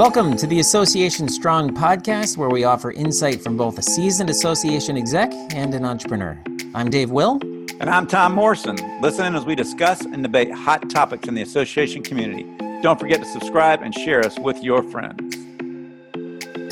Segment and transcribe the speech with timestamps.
[0.00, 4.96] Welcome to the Association Strong podcast, where we offer insight from both a seasoned association
[4.96, 6.42] exec and an entrepreneur.
[6.74, 7.38] I'm Dave Will.
[7.80, 8.78] And I'm Tom Morrison.
[9.02, 12.44] Listen in as we discuss and debate hot topics in the association community.
[12.80, 15.34] Don't forget to subscribe and share us with your friends.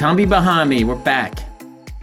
[0.00, 1.38] Tommy Bahami, we're back.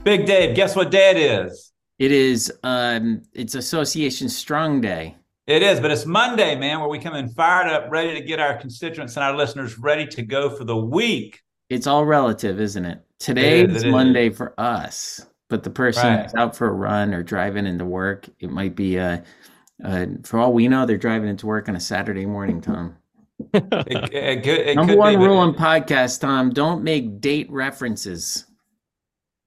[0.04, 1.72] Big Dave, guess what day it is?
[1.98, 5.18] It is um it's Association Strong Day.
[5.48, 8.40] It is, but it's Monday, man, where we come in fired up, ready to get
[8.40, 11.42] our constituents and our listeners ready to go for the week.
[11.70, 13.02] It's all relative, isn't it?
[13.20, 13.92] Today It is, is it is.
[13.92, 16.24] Monday for us, but the person Right.
[16.24, 19.20] who's out for a run or driving into work, it might be uh,
[19.84, 22.96] uh for all we know, they're driving into work on a Saturday morning, Tom.
[23.54, 28.46] It, could, it Number could one be, rule in podcast, Tom, don't make date references.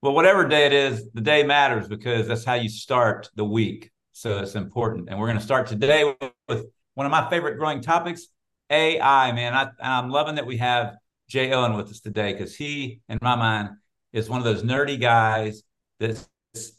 [0.02, 3.90] Well, whatever day it is, the day matters because that's how you start the week.
[4.18, 5.08] So it's important.
[5.08, 8.26] And we're going to start today with, with one of my favorite growing topics,
[8.68, 9.54] AI, man.
[9.54, 10.96] I, I'm loving that we have
[11.28, 13.68] Jay Owen with us today because he, in my mind,
[14.12, 15.62] is one of those nerdy guys
[16.00, 16.28] that's,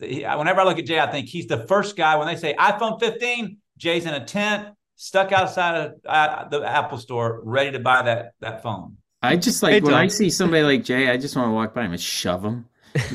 [0.02, 2.18] he, whenever I look at Jay, I think he's the first guy.
[2.18, 6.98] When they say iPhone 15, Jay's in a tent, stuck outside of uh, the Apple
[6.98, 8.98] store, ready to buy that, that phone.
[9.22, 11.74] I just like Hey, when I see somebody like Jay, I just want to walk
[11.74, 12.66] by him and shove him.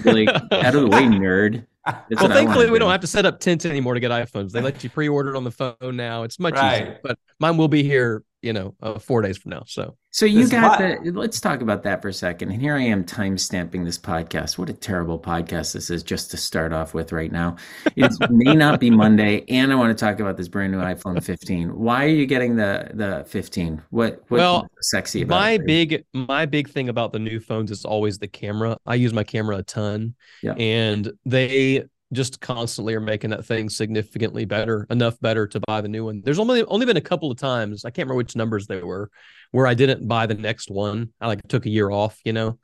[0.02, 1.66] Be like, out of the way, nerd.
[1.86, 2.80] Well, thankfully, we do.
[2.80, 4.52] don't have to set up tents anymore to get iPhones.
[4.52, 6.22] They let you pre-order it on the phone now.
[6.22, 6.82] It's much Right.
[6.82, 6.98] easier.
[7.02, 9.64] But mine will be here, you know, uh, four days from now.
[9.66, 11.10] So So you This got the.
[11.10, 12.52] Let's talk about that for a second.
[12.52, 14.56] And here I am time stamping this podcast.
[14.58, 17.56] What a terrible podcast this is, just to start off with right now.
[17.96, 21.20] It may not be Monday, and I want to talk about this brand new iPhone
[21.20, 21.76] 15.
[21.76, 23.82] Why are you getting the the 15?
[23.90, 25.66] What what's Well, sexy about my it?
[25.66, 28.76] big my big thing about the new phones is always the camera.
[28.86, 30.52] I use my camera a ton, Yeah.
[30.52, 35.88] and they just constantly are making that thing significantly better, enough better to buy the
[35.88, 36.22] new one.
[36.24, 39.10] There's only only been a couple of times I can't remember which numbers they were
[39.54, 41.10] where I didn't buy the next one.
[41.20, 42.58] I like took a year off, you know.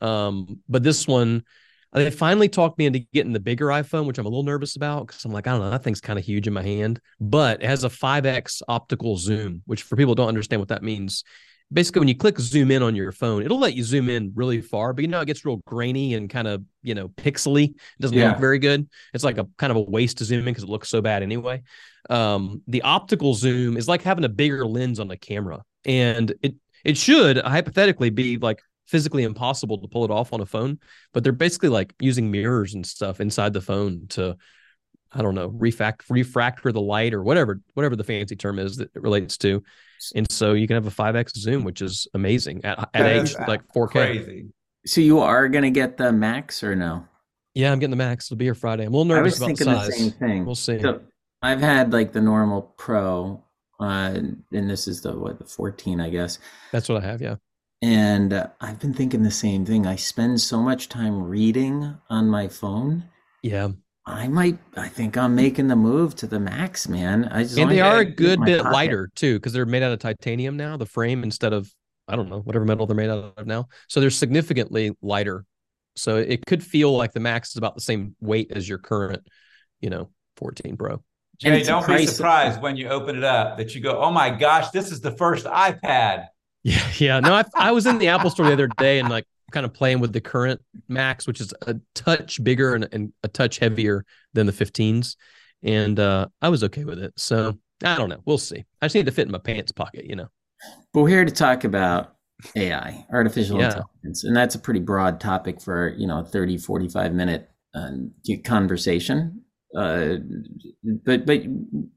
[0.00, 1.42] Um, but this one,
[1.92, 5.08] they finally talked me into getting the bigger iPhone, which I'm a little nervous about
[5.08, 7.62] because I'm like, I don't know, that thing's kind of huge in my hand, but
[7.64, 11.24] it has a 5x optical zoom, which for people don't understand what that means.
[11.72, 14.60] Basically, when you click zoom in on your phone, it'll let you zoom in really
[14.60, 17.70] far, but you know, it gets real grainy and kind of, you know, pixely.
[17.70, 18.30] It doesn't Yeah.
[18.30, 18.88] look very good.
[19.12, 21.24] It's like a kind of a waste to zoom in because it looks so bad
[21.24, 21.62] anyway.
[22.08, 25.62] Um, the optical zoom is like having a bigger lens on the camera.
[25.84, 30.46] And it it should hypothetically be like physically impossible to pull it off on a
[30.46, 30.78] phone,
[31.12, 34.36] but they're basically like using mirrors and stuff inside the phone to
[35.16, 38.90] I don't know, refact refractor the light or whatever whatever the fancy term is that
[38.94, 39.62] it relates to.
[40.14, 43.62] And so you can have a 5x zoom, which is amazing at at age like
[43.74, 43.90] 4K.
[43.90, 44.46] Crazy.
[44.84, 47.06] So you are gonna get the Max or no?
[47.56, 48.26] Yeah, I'm getting the max.
[48.26, 48.84] It'll be here Friday.
[48.84, 50.44] I'm a little I nervous was about the thinking the same thing.
[50.44, 50.78] We'll see.
[50.78, 51.00] So
[51.40, 53.42] I've had like the normal Pro,
[53.80, 54.12] uh,
[54.52, 56.38] and this is the what the 14, I guess.
[56.70, 57.22] That's what I have.
[57.22, 57.36] Yeah.
[57.80, 59.86] And uh, I've been thinking the same thing.
[59.86, 63.04] I spend so much time reading on my phone.
[63.42, 63.68] Yeah.
[64.06, 64.58] I might.
[64.76, 67.24] I think I'm making the move to the Max, man.
[67.24, 68.72] I just and they are as a good bit pocket.
[68.72, 71.72] lighter too because they're made out of titanium now the frame instead of
[72.08, 75.44] i don't know whatever metal they're made out of now so they're significantly lighter
[75.96, 79.26] so it could feel like the max is about the same weight as your current
[79.80, 81.02] you know 14 pro
[81.38, 84.30] Jay, it's don't be surprised when you open it up that you go, oh my
[84.30, 86.28] gosh, this is the first iPad.
[86.62, 89.24] yeah yeah no I, I was in the apple store the other day and like
[89.52, 93.28] kind of playing with the current max which is a touch bigger and, and a
[93.28, 95.16] touch heavier than the 15s
[95.62, 98.94] and uh i was okay with it so i don't know we'll see i just
[98.94, 100.28] need to fit in my pants pocket you know
[100.92, 102.14] But we're here to talk about
[102.54, 103.66] AI, artificial Yeah.
[103.68, 108.12] intelligence, and that's a pretty broad topic for you know 30, 45 minute um,
[108.44, 109.40] conversation.
[109.76, 110.16] Uh,
[111.04, 111.42] but but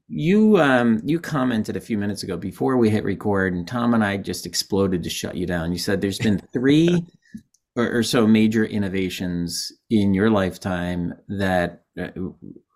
[0.08, 4.02] you um, you commented a few minutes ago before we hit record, and Tom and
[4.04, 5.72] I just exploded to shut you down.
[5.72, 7.06] You said there's been three
[7.76, 12.08] or, or so major innovations in your lifetime that uh,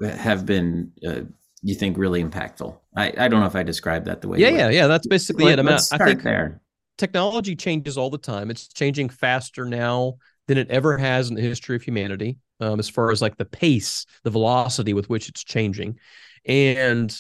[0.07, 1.21] have been uh,
[1.63, 2.77] you think really impactful.
[2.97, 4.39] I, I don't know if I described that the way.
[4.39, 6.61] yeah yeah yeah that's basically Let, it I, mean, I think there.
[6.99, 8.51] technology changes all the time.
[8.51, 10.15] It's changing faster now
[10.47, 13.47] than it ever has in the history of humanity, um, as far as like the
[13.47, 15.99] pace, the velocity with which it's changing.
[16.45, 17.17] And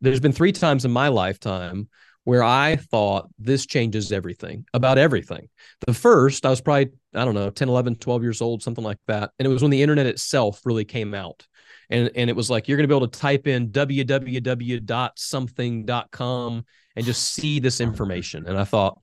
[0.00, 1.88] there's been three times in my lifetime
[2.24, 5.48] where I thought this changes everything about everything.
[5.86, 8.98] The first, I was probably, I don't know, 10, 11, 12 years old, something like
[9.06, 9.30] that.
[9.38, 11.46] And it was when the internet itself really came out.
[11.88, 16.64] And, and it was like, you're going to be able to type in www.something.com
[16.96, 18.46] and just see this information.
[18.46, 18.98] And I thought,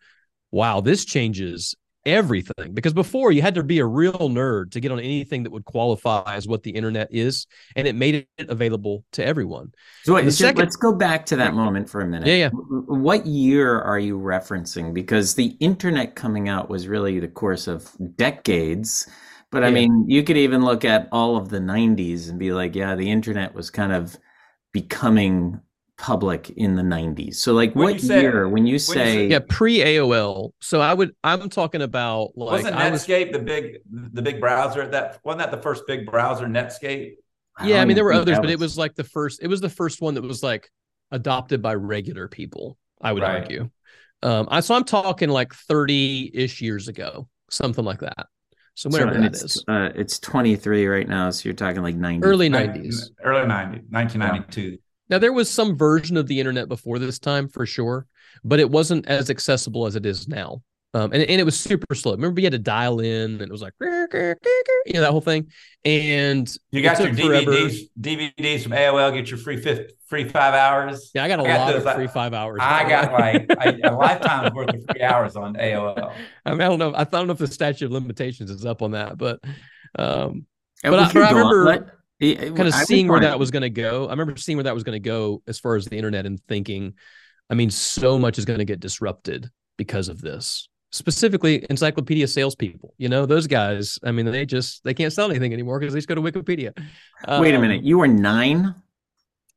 [0.51, 4.91] wow, this changes everything because before you had to be a real nerd to get
[4.91, 9.05] on anything that would qualify as what the internet is and it made it available
[9.13, 9.71] to everyone
[10.03, 12.27] So wait, second- let's go back to that moment for a minute.
[12.27, 12.49] Yeah, yeah.
[12.49, 14.93] What year are you referencing?
[14.93, 19.07] Because the internet coming out was really the course of decades.
[19.51, 19.73] But I Yeah.
[19.75, 23.09] mean, you could even look at all of the 90s and be like, yeah, the
[23.09, 24.17] internet was kind of
[24.73, 25.59] becoming
[26.03, 27.35] public in the 90s.
[27.35, 30.81] So like When what you say- year when you say- say yeah pre aol so
[30.81, 34.81] i would i'm talking about like wasn't I was, Netscape the big the big browser
[34.81, 37.13] at that wasn't that the first big browser Netscape?
[37.63, 39.61] yeah i mean there were others that but it was like the first it was
[39.61, 40.69] the first one that was like
[41.11, 43.41] adopted by regular people i would Right.
[43.43, 43.69] argue
[44.23, 48.27] um i so i'm talking like 30-ish years ago something like that
[48.75, 51.81] so so, whatever and that it's, is uh, it's 23 right now, so you're talking
[51.83, 52.25] like 90.
[52.25, 54.79] early 90s Early 90, 1992.
[55.09, 58.05] Now there was some version of the internet before this time for sure,
[58.43, 60.61] but it wasn't as accessible as it is now.
[60.95, 62.11] Um, and, and it was super slow.
[62.11, 63.87] Remember, you had to dial in, and it was like, you
[64.93, 65.47] know, that whole thing.
[65.83, 67.51] And You got your took forever.
[67.51, 69.11] DVDs, DVDs from AOL.
[69.11, 71.09] Get your free fifth, free five hours.
[71.15, 72.59] Yeah, I got a I got lot those, of free five hours.
[72.61, 73.43] I got way.
[73.57, 76.13] like a, a lifetime's worth of free hours on AOL.
[76.45, 76.93] I mean, I don't know.
[76.95, 79.39] I don't know if the statute of limitations is up on that, but
[79.97, 80.45] um,
[80.83, 81.43] And But I- but I go on.
[81.47, 81.89] remember Let-
[82.19, 84.07] it- it- kind of I seeing where that was going to go.
[84.07, 86.39] I remember seeing where that was going to go as far as the internet and
[86.47, 86.93] thinking,
[87.49, 90.67] I mean, so much is going to get disrupted because of this.
[90.91, 92.93] Specifically, encyclopedia salespeople.
[92.97, 93.97] You know, those guys.
[94.03, 96.71] I mean, they just they can't sell anything anymore because they just go to Wikipedia.
[97.39, 97.83] Wait a Um, minute.
[97.83, 98.75] You were nine?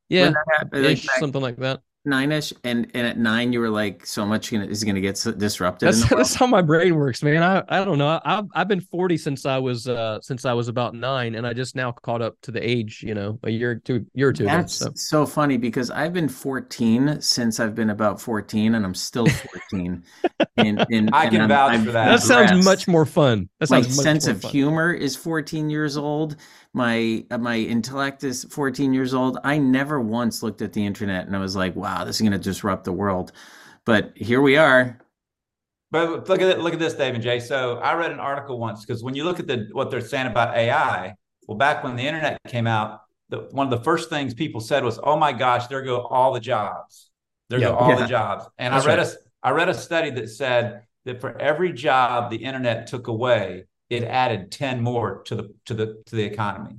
[0.09, 0.33] Yeah,
[0.71, 0.83] when?
[0.83, 1.81] Like ish, something like that.
[2.07, 5.87] Nine-ish and and at nine you were like so much is going to get disrupted
[5.89, 7.43] That's that's how my brain works, man.
[7.43, 8.19] I, I don't know.
[8.25, 11.53] I've I've been forty since I was uh since I was about nine, and I
[11.53, 14.45] just now caught up to the age, you know, a year two year or two
[14.45, 14.53] ago.
[14.53, 18.95] That's So so funny because I've been 14 since I've been about 14 and I'm
[18.95, 20.03] still 14.
[20.57, 22.05] and, and, I and can I'm- vouch I've for that.
[22.09, 23.49] that sounds much more fun.
[23.59, 24.51] That My sounds much sense of fun.
[24.51, 26.37] humor is 14 years old.
[26.73, 29.39] My uh, my intellect is 14 years old.
[29.43, 32.31] I never once looked at the internet and I was like, "Wow, this is going
[32.33, 33.31] to disrupt the world."
[33.85, 34.99] But here we are.
[35.91, 37.39] But look at it, look at this, Dave and Jay.
[37.39, 40.27] So I read an article once because when you look at the what they're saying
[40.27, 41.15] about AI,
[41.47, 44.83] well, back when the internet came out, the, one of the first things people said
[44.83, 47.09] was, "Oh my gosh, there go all the jobs.
[47.49, 47.69] There Yeah.
[47.69, 48.01] go all Yeah.
[48.01, 49.07] the jobs." And That's I read right.
[49.07, 53.63] a I read a study that said that for every job the internet took away,
[53.89, 56.77] it added ten more to the to the to the economy.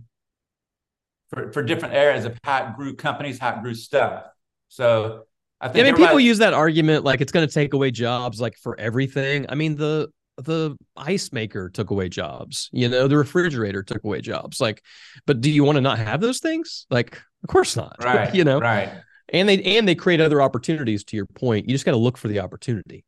[1.31, 4.25] For for different areas of how it grew companies, how it grew stuff.
[4.69, 5.25] So
[5.61, 8.41] I think I mean, people use that argument like it's going to take away jobs,
[8.41, 9.47] like for everything.
[9.49, 12.71] I mean, the the ice maker took away jobs.
[12.73, 14.61] You know, the refrigerator took away jobs.
[14.61, 14.85] Like,
[15.27, 16.87] but do you want to not have those things?
[16.91, 17.97] Like, of course not.
[18.03, 18.91] right, you know, right.
[19.31, 21.05] and they and they create other opportunities.
[21.05, 23.05] To your point, you just got to look for the opportunity.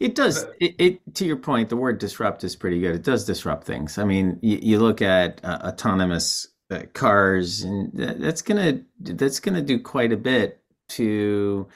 [0.00, 0.46] It does.
[0.60, 2.94] It, it to your point, the word disrupt is pretty good.
[2.94, 3.98] It does disrupt things.
[3.98, 9.40] I mean, you, you look at uh, autonomous uh, cars, and that, that's gonna that's
[9.40, 11.68] gonna do quite a bit to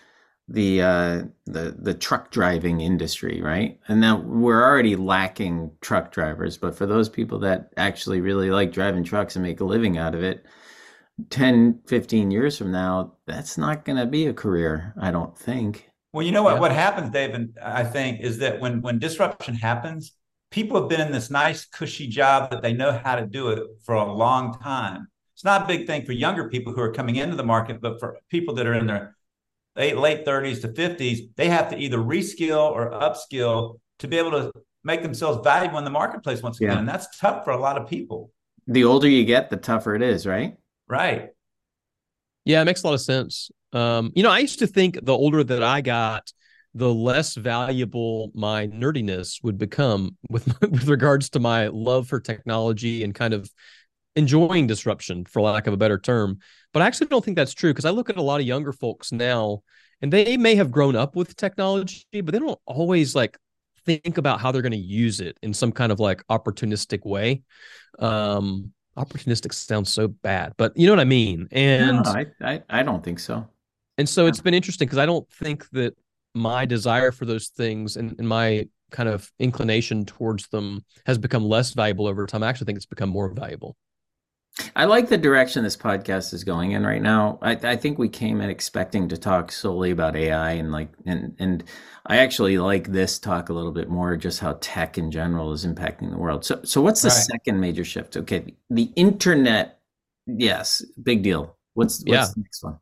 [0.49, 3.79] the uh, the the truck driving industry, right?
[3.89, 8.73] And now we're already lacking truck drivers, but for those people that actually really like
[8.73, 10.45] driving trucks and make a living out of it,
[11.31, 15.91] 10, 15 years from now, that's not gonna be a career, I don't think.
[16.13, 16.55] Well, you know what?
[16.55, 16.61] Yeah.
[16.61, 17.57] What happens, David?
[17.63, 20.13] I think is that when when disruption happens,
[20.51, 23.63] people have been in this nice, cushy job that they know how to do it
[23.85, 25.09] for a long time.
[25.35, 28.01] It's not a big thing for younger people who are coming into the market, but
[28.01, 29.17] for people that are in their
[29.77, 34.33] late late 30s to 50s, they have to either reskill or upskill to be able
[34.33, 34.53] to
[34.83, 36.73] make themselves valuable in the marketplace once again.
[36.73, 36.79] Yeah.
[36.79, 38.33] And that's tough for a lot of people.
[38.67, 40.57] The older you get, the tougher it is, right?
[40.89, 41.31] Right.
[42.45, 43.51] Yeah, it makes a lot of sense.
[43.73, 46.33] Um, you know, I used to think the older that I got,
[46.75, 53.03] the less valuable my nerdiness would become with with regards to my love for technology
[53.05, 53.51] and kind of
[54.17, 56.39] enjoying disruption, for lack of a better term.
[56.73, 58.73] But I actually don't think that's true because I look at a lot of younger
[58.73, 59.63] folks now,
[60.03, 63.39] and they may have grown up with technology, but they don't always like
[63.87, 67.43] think about how they're going to use it in some kind of like opportunistic way.
[67.99, 71.49] Um, opportunistic sounds so bad, but you know what I mean.
[71.53, 73.49] And no, I, I, I don't think so.
[73.99, 75.95] And so it's been interesting because I don't think that
[76.35, 81.45] my desire for those things and, and my kind of inclination towards them has become
[81.45, 82.43] less valuable over time.
[82.43, 83.77] I actually think it's become more valuable.
[84.75, 87.39] I like the direction this podcast is going in right now.
[87.43, 91.37] I, I think we came in expecting to talk solely about AI and like and
[91.39, 91.65] and
[92.07, 95.65] I actually like this talk a little bit more, just how tech in general is
[95.67, 96.45] impacting the world.
[96.45, 97.17] So so what's the Right.
[97.17, 98.17] second major shift?
[98.17, 99.79] Okay, the internet,
[100.27, 101.57] yes, big deal.
[101.75, 102.27] What's what's Yeah.
[102.35, 102.79] the next one?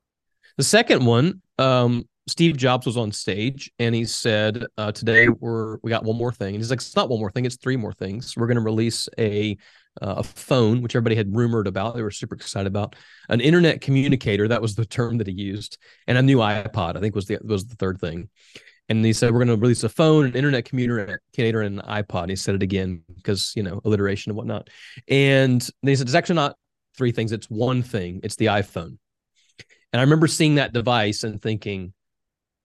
[0.56, 5.78] The second one, um, Steve Jobs was on stage and he said, uh, "Today we're
[5.82, 7.76] we got one more thing." And he's like, "It's not one more thing; it's three
[7.76, 8.36] more things.
[8.36, 9.56] We're going to release a
[10.02, 11.94] uh, a phone, which everybody had rumored about.
[11.94, 12.96] They were super excited about
[13.28, 14.48] an internet communicator.
[14.48, 16.96] That was the term that he used, and a new iPod.
[16.96, 18.28] I think was the was the third thing.
[18.88, 22.22] And he said, "We're going to release a phone, an internet communicator, and an iPod."
[22.22, 24.68] And he said it again because you know alliteration and whatnot.
[25.06, 26.56] And he said, "It's actually not
[26.96, 28.20] three things; it's one thing.
[28.24, 28.98] It's the iPhone."
[29.96, 31.94] And I remember seeing that device and thinking,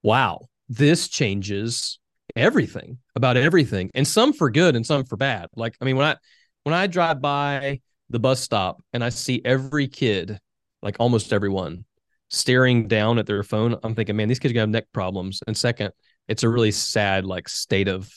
[0.02, 1.98] wow, this changes
[2.36, 3.90] everything about everything.
[3.94, 5.46] And some for good and some for bad.
[5.56, 6.16] Like, I mean, when I
[6.64, 10.38] when I drive by the bus stop and I see every kid,
[10.82, 11.86] like almost everyone,
[12.28, 15.40] staring down at their phone, I'm thinking, man, these kids are gonna have neck problems.
[15.46, 15.94] And second,
[16.28, 18.12] it's a really sad like state of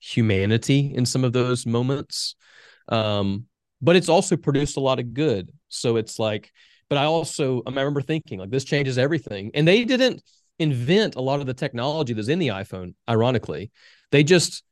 [0.00, 2.34] humanity in some of those moments.
[2.88, 3.44] Um,
[3.80, 5.48] but it's also produced a lot of good.
[5.68, 6.50] So it's like,
[6.88, 9.50] but I also I remember thinking like this changes everything.
[9.54, 10.22] And they didn't
[10.58, 13.70] invent a lot of the technology that's in the iPhone, ironically.
[14.10, 14.64] They just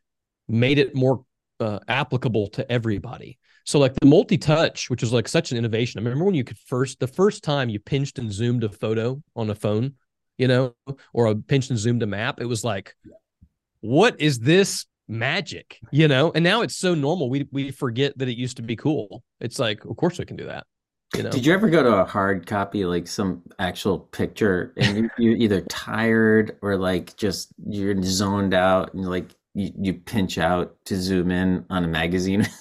[0.48, 1.24] made it more
[1.60, 3.38] uh, applicable to everybody.
[3.64, 5.98] So like the multi-touch, which was like such an innovation.
[5.98, 9.20] I remember when you could first the first time you pinched and zoomed a photo
[9.34, 9.94] on a phone,
[10.38, 10.74] you know,
[11.12, 12.94] or a pinched and zoomed a map, it was like,
[13.80, 15.78] what is this magic?
[15.90, 17.28] You know, and now it's so normal.
[17.28, 19.24] We we forget that it used to be cool.
[19.40, 20.66] It's like, of course we can do that.
[21.14, 21.30] You know?
[21.30, 25.60] Did you ever go to a hard copy, like some actual picture, and you're either
[25.62, 31.30] tired or like just you're zoned out, and like you, you pinch out to zoom
[31.30, 32.46] in on a magazine?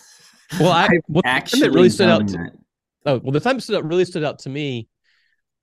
[0.60, 2.28] Well, I well, actually really stood out.
[2.28, 2.52] To,
[3.06, 4.88] oh, well, the time that really stood out to me,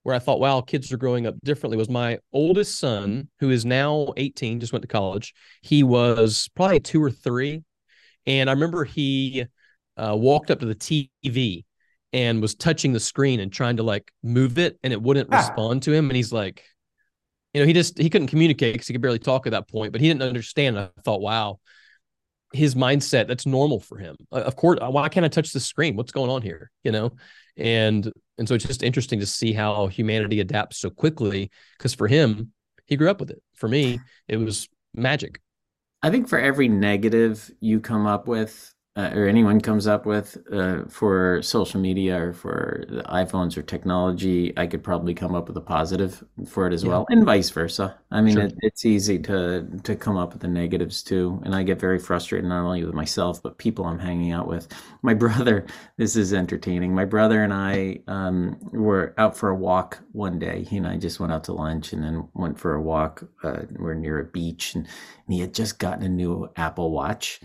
[0.03, 3.65] where I thought, wow, kids are growing up differently, was my oldest son, who is
[3.65, 5.33] now 18, just went to college.
[5.61, 7.63] He was probably two or three,
[8.25, 9.45] and I remember he
[9.95, 11.63] uh, walked up to the TV
[12.13, 15.37] and was touching the screen and trying to like move it and it wouldn't ah.
[15.37, 16.63] respond to him and he's like
[17.53, 19.91] you know he just he couldn't communicate because he could barely talk at that point
[19.91, 21.59] but he didn't understand i thought wow
[22.53, 24.15] his mindset that's normal for him.
[24.31, 25.95] Uh, of course why can't i touch the screen?
[25.95, 26.71] What's going on here?
[26.83, 27.11] You know?
[27.57, 32.07] And and so it's just interesting to see how humanity adapts so quickly because for
[32.07, 32.51] him
[32.85, 33.41] he grew up with it.
[33.55, 35.39] For me it was magic.
[36.01, 40.37] I think for every negative you come up with uh, or anyone comes up with
[40.51, 45.47] uh, for social media or for the iPhones or technology, I could probably come up
[45.47, 46.89] with a positive for it as yeah.
[46.89, 47.97] well, and vice versa.
[48.11, 48.43] I mean, sure.
[48.43, 51.97] it, it's easy to to come up with the negatives too, and I get very
[51.97, 54.67] frustrated not only with myself but people I'm hanging out with.
[55.01, 55.65] My brother,
[55.97, 56.93] this is entertaining.
[56.93, 60.65] My brother and I um, were out for a walk one day.
[60.69, 63.23] He and I just went out to lunch and then went for a walk.
[63.43, 67.41] Uh, we're near a beach, and, and he had just gotten a new Apple Watch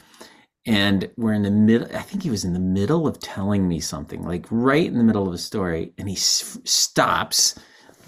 [0.68, 3.80] and we're in the middle i think he was in the middle of telling me
[3.80, 7.58] something like right in the middle of a story and he s- stops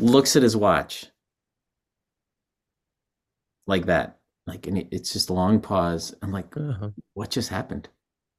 [0.01, 1.07] looks at his watch.
[3.67, 4.19] Like that.
[4.47, 6.15] Like and it, it's just a long pause.
[6.23, 6.91] I'm like uh-huh.
[7.15, 7.89] what just happened?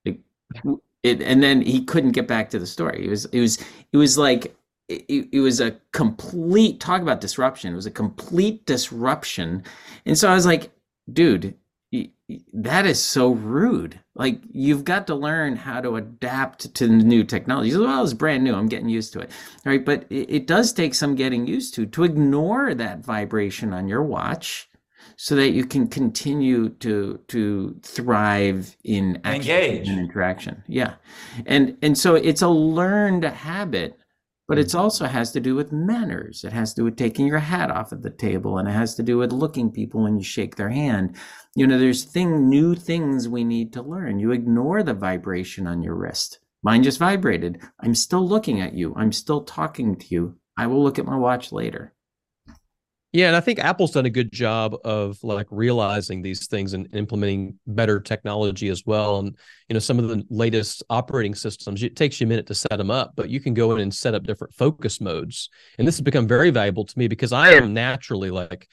[0.04, 0.20] It,
[1.04, 3.06] it, and then he couldn't get back to the story.
[3.06, 3.64] It was it was
[3.94, 4.56] it was like
[4.90, 7.72] it, it was a complete talk about disruption.
[7.72, 9.64] It was a complete disruption.
[10.06, 10.72] And so i was like
[11.14, 11.56] dude
[12.54, 14.00] that is so rude.
[14.16, 17.78] Like you've got to learn how to adapt to the new technologies.
[17.78, 18.56] Well, it's brand new.
[18.56, 19.32] I'm getting used to it.
[19.66, 19.84] Right.
[19.84, 24.04] But it, it does take some getting used to to ignore that vibration on your
[24.04, 24.70] watch
[25.18, 30.64] so that you can continue to to thrive in engage and interaction.
[30.68, 30.94] Yeah.
[31.46, 33.98] And and so it's a learned habit
[34.52, 36.44] but it also has to do with manners.
[36.44, 38.96] It has to do with taking your hat off at the table, and it has
[38.96, 41.16] to do with looking people when you shake their hand.
[41.56, 44.20] You know, there's thing new things we need to learn.
[44.20, 46.40] You ignore the vibration on your wrist.
[46.64, 47.62] Mine just vibrated.
[47.80, 48.94] I'm still looking at you.
[48.96, 50.38] I'm still talking to you.
[50.58, 51.94] I will look at my watch later.
[53.14, 56.88] Yeah, and I think Apple's done a good job of like realizing these things and
[56.96, 59.20] implementing better technology as well.
[59.20, 59.36] And
[59.68, 62.78] you know, some of the latest operating systems, it takes you a minute to set
[62.78, 65.50] them up, but you can go in and set up different focus modes.
[65.78, 68.70] And this has become very valuable to me because I am naturally like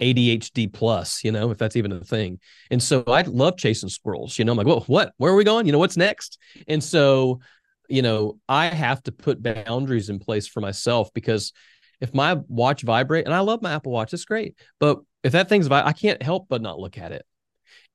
[0.00, 2.38] ADHD plus, you know, if that's even a thing.
[2.70, 4.38] And so I love chasing squirrels.
[4.38, 5.12] You know, I'm like, well, what?
[5.16, 5.66] Where are we going?
[5.66, 6.38] You know, what's next?
[6.68, 7.40] And so,
[7.88, 11.52] you know, I have to put boundaries in place for myself because
[12.00, 15.48] if my watch vibrate, and I love my Apple Watch, it's great, but if that
[15.48, 17.24] thing's I can't help but not look at it.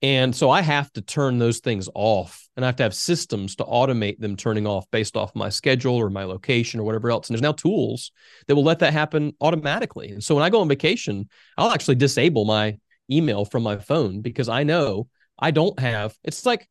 [0.02, 3.56] And so I have to turn those things off and I have to have systems
[3.56, 7.28] to automate them turning off based off my schedule or my location or whatever else.
[7.28, 8.12] And there's now tools
[8.48, 10.10] that will let that happen automatically.
[10.10, 12.78] And so when I go on vacation, I'll actually disable my
[13.10, 15.08] email from my phone because I know
[15.40, 16.68] I don't have it's like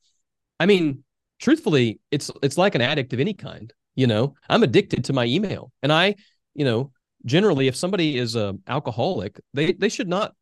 [0.61, 1.03] I mean,
[1.41, 4.35] truthfully, it's it's like an addict of any kind, you know.
[4.49, 6.15] I'm addicted to my email and I,
[6.55, 6.93] you know,
[7.25, 10.35] generally, if somebody is a alcoholic, they they should not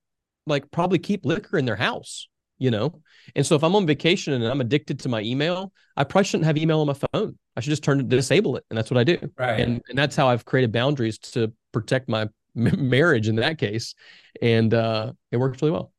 [0.46, 2.28] like probably keep liquor in their house,
[2.62, 3.00] you know.
[3.36, 6.46] And so if I'm on vacation and I'm addicted to my email, I probably shouldn't
[6.46, 7.38] have email on my phone.
[7.56, 9.18] I should just turn it to disable it, and that's what I do.
[9.38, 9.60] Right.
[9.60, 12.22] And and that's how I've created boundaries to protect my
[12.56, 13.94] m- marriage in that case,
[14.40, 15.92] and uh, it works really well.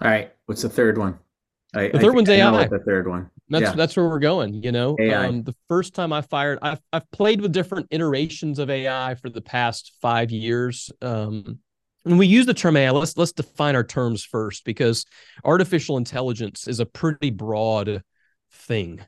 [0.00, 0.32] All right.
[0.46, 1.18] What's the third one?
[1.74, 2.66] I, The third I one's think I know AI.
[2.68, 3.30] The third one.
[3.48, 3.72] That's Yeah.
[3.72, 4.62] that's where we're going.
[4.62, 8.70] You know, um, the first time I fired, I've I've played with different iterations of
[8.70, 10.90] AI for the past five years.
[11.02, 11.58] Um,
[12.04, 15.04] when we use the term AI, let's let's define our terms first because
[15.42, 18.02] artificial intelligence is a pretty broad
[18.52, 19.00] thing,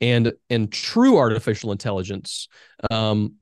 [0.00, 2.48] and and true artificial intelligence,
[2.90, 3.34] um,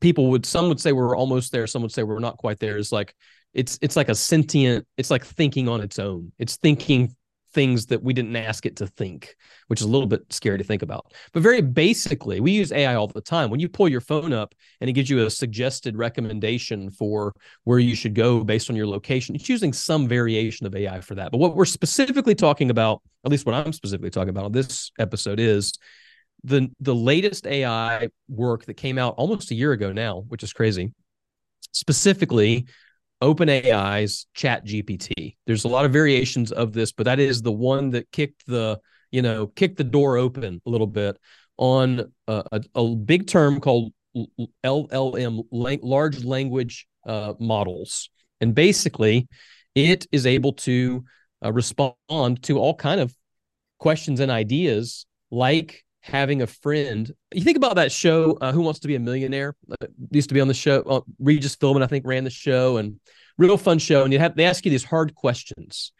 [0.00, 2.76] people would some would say we're almost there, some would say we're not quite there.
[2.76, 3.14] Is like
[3.54, 6.32] it's it's like a sentient, it's like thinking on its own.
[6.38, 7.16] It's thinking
[7.52, 9.34] things that we didn't ask it to think,
[9.66, 11.12] which is a little bit scary to think about.
[11.32, 13.50] But very basically, we use AI all the time.
[13.50, 17.78] When you pull your phone up and it gives you a suggested recommendation for where
[17.78, 21.30] you should go based on your location, it's using some variation of AI for that.
[21.32, 24.90] But what we're specifically talking about, at least what I'm specifically talking about on this
[24.98, 25.78] episode, is
[26.44, 30.52] the the latest AI work that came out almost a year ago now, which is
[30.52, 30.92] crazy.
[31.72, 32.66] Specifically,
[33.22, 35.36] OpenAI's Chat GPT.
[35.46, 38.80] There's a lot of variations of this, but that is the one that kicked the
[39.10, 41.16] you know kicked the door open a little bit
[41.56, 43.92] on a, a, a big term called
[44.64, 48.10] LLM, large language uh, models,
[48.40, 49.28] and basically,
[49.74, 51.04] it is able to
[51.44, 53.14] uh, respond to all kind of
[53.78, 57.10] questions and ideas like having a friend.
[57.32, 59.54] You think about that show, uh, Who Wants to Be a Millionaire?
[59.70, 60.82] Uh, used to be on the show.
[60.82, 62.98] Uh, Regis Philbin, I think, ran the show, and
[63.38, 64.04] real fun show.
[64.04, 65.92] And you have they ask you these hard questions,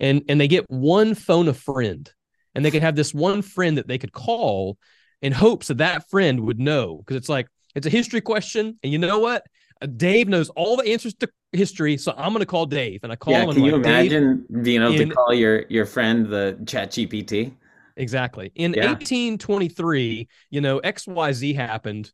[0.00, 2.10] and and they get one phone a friend,
[2.54, 4.78] and they could have this one friend that they could call
[5.22, 8.92] in hopes that that friend would know because it's like it's a history question, and
[8.92, 9.42] you know what?
[9.80, 13.12] Uh, Dave knows all the answers to history, so I'm going to call Dave, and
[13.12, 13.44] I call Yeah.
[13.44, 13.52] him.
[13.52, 17.52] Can you like, imagine being able to call your your friend the Chat GPT?
[17.96, 18.52] Exactly.
[18.54, 18.86] In Yeah.
[18.88, 22.10] 1823, you know, XYZ happened.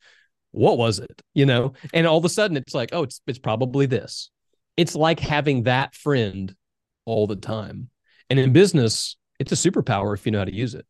[0.53, 1.23] What was it?
[1.35, 4.31] You know, and all of a sudden it's like, oh, it's it's probably this.
[4.77, 6.55] It's like having that friend
[7.05, 7.91] all the time.
[8.31, 10.87] And in business, it's a superpower if you know how to use it.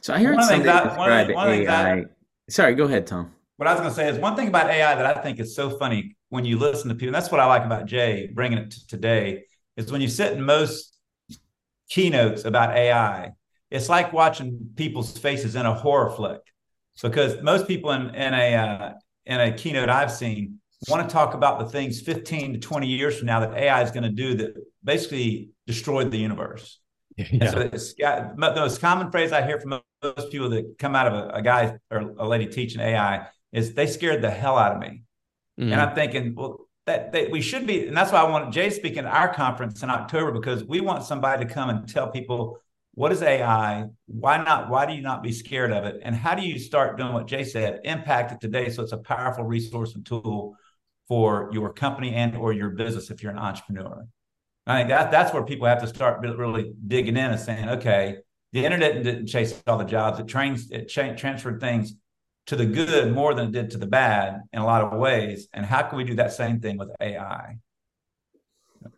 [0.00, 2.04] So I heard One of the things one of the- describe one of the AI.
[2.50, 3.32] Sorry, go ahead, Tom.
[3.56, 5.54] What I was going to say is one thing about AI that I think is
[5.54, 7.08] so funny when you listen to people.
[7.08, 9.44] And that's what I like about Jay bringing it to today
[9.76, 10.96] is when you sit in most
[11.88, 13.30] keynotes about AI,
[13.72, 16.40] it's like watching people's faces in a horror flick
[17.00, 18.92] because most people in, in a uh,
[19.24, 20.58] in a keynote I've seen
[20.88, 23.90] want to talk about the things 15 to 20 years from now that AI is
[23.90, 26.78] going to do that basically destroyed the universe.
[27.18, 30.96] And so it's got the most common phrase I hear from most people that come
[30.96, 34.56] out of a, a guy or a lady teaching AI is they scared the hell
[34.56, 35.02] out of me.
[35.60, 35.72] Mm.
[35.72, 38.70] And I'm thinking, well, that, that we should be, and that's why I want Jay
[38.70, 42.58] speaking at our conference in October because we want somebody to come and tell people
[42.94, 46.34] what is AI, why not, why do you not be scared of it, and how
[46.34, 49.94] do you start doing what Jay said, impact it today so it's a powerful resource
[49.94, 50.54] and tool
[51.08, 54.06] for your company and or your business if you're an entrepreneur.
[54.66, 58.18] I think that that's where people have to start really digging in and saying, okay,
[58.52, 61.94] the internet didn't chase all the jobs; it trains, it cha- transferred things
[62.46, 65.48] to the good more than it did to the bad in a lot of ways.
[65.52, 67.56] And how can we do that same thing with AI?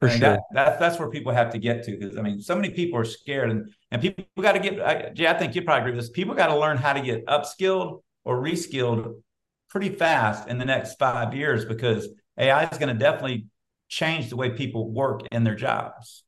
[0.00, 0.18] For sure.
[0.18, 2.98] that, that, that's where people have to get to because I mean, so many people
[2.98, 4.80] are scared, and and people got to get.
[4.80, 6.11] I, Jay, I think you probably agree with this.
[6.11, 9.22] People got to learn how to get upskilled or reskilled
[9.68, 13.46] pretty fast in the next five years because AI is going to definitely
[13.88, 16.24] change the way people work in their jobs.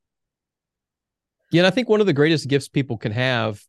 [1.50, 3.60] Yeah, and I think one of the greatest gifts people can have,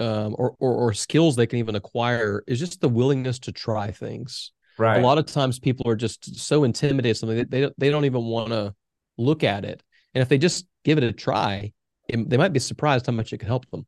[0.00, 3.92] um, or, or or skills they can even acquire, is just the willingness to try
[3.92, 4.50] things.
[4.76, 4.98] Right.
[4.98, 8.06] A lot of times, people are just so intimidated something that they don't, they don't
[8.06, 8.74] even want to
[9.16, 11.72] look at it, and if they just give it a try,
[12.08, 13.86] it, they might be surprised how much it can help them.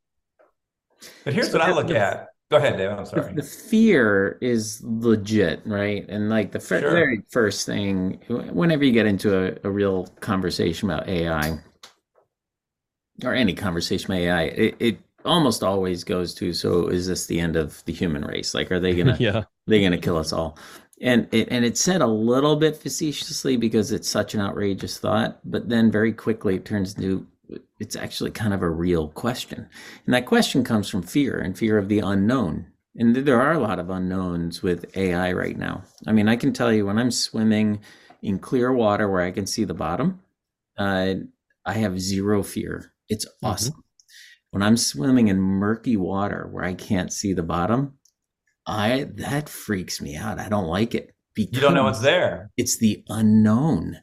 [1.24, 2.28] But here's So what I look the- at.
[2.50, 2.90] Go ahead, Dave.
[2.90, 3.34] I'm The, sorry.
[3.34, 6.06] the fear is legit, right?
[6.08, 6.90] And like the fir- Sure.
[6.92, 11.58] very first thing, whenever you get into a, a real conversation about AI
[13.22, 17.38] or any conversation about AI, it, it almost always goes to, so is this the
[17.38, 18.54] end of the human race?
[18.54, 20.56] Like, are they gonna yeah, they're gonna kill us all?
[21.02, 25.38] And it, and it's said a little bit facetiously because it's such an outrageous thought,
[25.44, 27.26] but then very quickly it turns into
[27.80, 29.68] it's actually kind of a real question.
[30.06, 32.66] And that question comes from fear and fear of the unknown.
[32.96, 35.84] And there are a lot of unknowns with AI right now.
[36.06, 37.80] I mean, I can tell you when I'm swimming
[38.22, 40.20] in clear water where I can see the bottom,
[40.76, 41.14] uh,
[41.64, 42.92] I have zero fear.
[43.08, 43.84] It's awesome.
[44.50, 47.98] When I'm swimming in murky water where I can't see the bottom,
[48.66, 50.38] I that freaks me out.
[50.38, 52.50] I don't like it because you don't know what's there.
[52.56, 53.98] It's the unknown.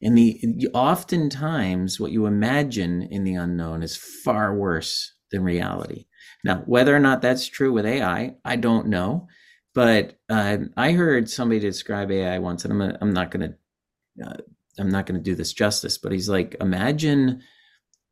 [0.00, 6.06] And the oftentimes what you imagine in the unknown is far worse than reality.
[6.44, 9.26] Now, whether or not that's true with AI, I don't know.
[9.74, 14.36] But uh, I heard somebody describe AI once, and I'm, I'm not going to uh,
[14.78, 17.42] I'm not going to do this justice, but he's like, imagine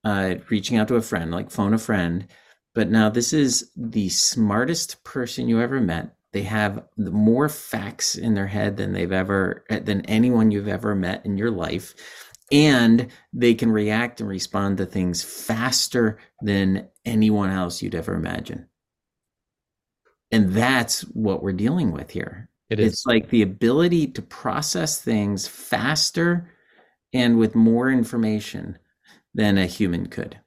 [0.05, 2.27] uh, reaching out to a friend, like phone a friend,
[2.75, 6.16] but now this is the smartest person you ever met.
[6.33, 11.25] They have more facts in their head than they've ever than anyone you've ever met
[11.25, 11.95] in your life.
[12.53, 18.67] And they can react and respond to things faster than anyone else you'd ever imagine.
[20.31, 22.51] And that's what we're dealing with here.
[22.69, 22.93] It is.
[22.93, 26.51] It's like the ability to process things faster
[27.13, 28.79] and with more information
[29.35, 30.39] than a human could.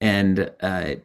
[0.00, 0.96] And uh,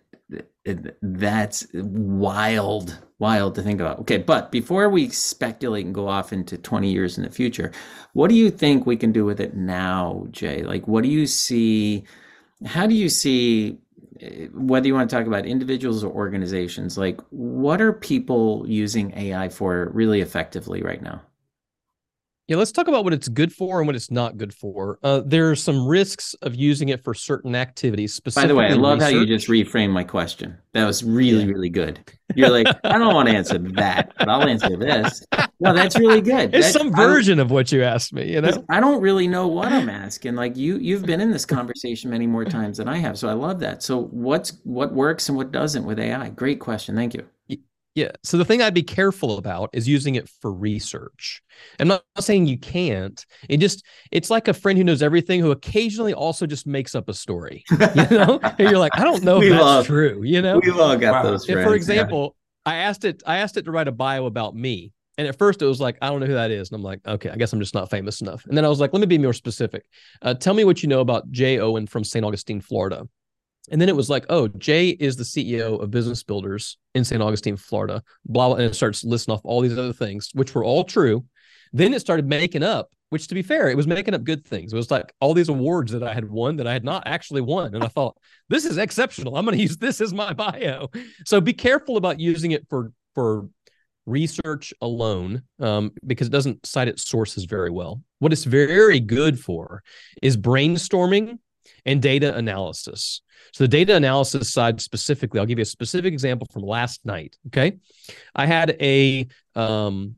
[1.01, 3.99] that's wild wild to think about.
[3.99, 7.71] Okay but before we speculate and go off into 20 years in the future
[8.13, 10.63] what do you think we can do with it now jay?
[10.63, 12.03] Like what do you see
[12.65, 13.77] how do you see
[14.19, 19.13] eh, whether you want to talk about individuals or organizations like what are people using
[19.17, 21.21] ai for really effectively right now
[22.49, 24.97] yeah, let's talk about what it's good for and what it's not good for.
[25.03, 28.19] Uh, there are some risks of using it for certain activities.
[28.21, 29.13] By the way, I love research.
[29.13, 30.57] how you just reframed my question.
[30.73, 31.99] That was really, really good.
[32.33, 35.23] You're like, I don't want to answer that, but I'll answer this.
[35.59, 36.55] No, that's really good.
[36.55, 38.31] It's some version of what you asked me.
[38.33, 40.33] You know, I don't really know what I'm asking.
[40.35, 43.33] Like you, you've been in this conversation many more times than I have, so I
[43.33, 43.83] love that.
[43.83, 46.29] So, what's what works and what doesn't with AI?
[46.29, 46.95] Great question.
[46.95, 47.27] Thank you.
[47.99, 48.11] Yeah.
[48.23, 51.41] So the thing I'd be careful about is using it for research.
[51.81, 53.25] I'm not saying you can't.
[53.49, 57.09] It just it's like a friend who knows everything who occasionally also just makes up
[57.09, 57.65] a story.
[57.79, 58.39] You know?
[58.41, 60.21] and you're like, I don't know if that's all, true.
[60.23, 60.61] You know?
[60.63, 61.31] We've all got wow.
[61.31, 61.67] those friends.
[61.67, 62.35] For example,
[62.65, 62.71] yeah.
[62.71, 64.93] I asked it, I asked it to write a bio about me.
[65.17, 66.69] And at first it was like, I don't know who that is.
[66.69, 68.45] And I'm like, okay, I guess I'm just not famous enough.
[68.45, 69.83] And then I was like, let me be more specific.
[70.21, 72.23] Uh, tell me what you know about Jay Owen from St.
[72.23, 73.05] Augustine, Florida.
[73.71, 77.21] And then it was like, oh, Jay is the CEO of Business Builders in St.
[77.21, 78.03] Augustine, Florida.
[78.25, 81.25] Blah, blah, and it starts listing off all these other things, which were all true.
[81.73, 84.73] Then it started making up, which to be fair, it was making up good things.
[84.73, 87.41] It was like all these awards that I had won that I had not actually
[87.41, 87.75] won.
[87.75, 88.17] And I thought,
[88.49, 89.37] this is exceptional.
[89.37, 90.89] I'm going to use this as my bio.
[91.25, 93.49] So be careful about using it for for
[94.05, 98.01] research alone um, because it doesn't cite its sources very well.
[98.19, 99.83] What it's very good for
[100.21, 101.37] is brainstorming
[101.85, 103.21] and data analysis.
[103.53, 107.37] So the data analysis side specifically, I'll give you a specific example from last night.
[107.47, 107.77] Okay,
[108.35, 110.15] I had a um,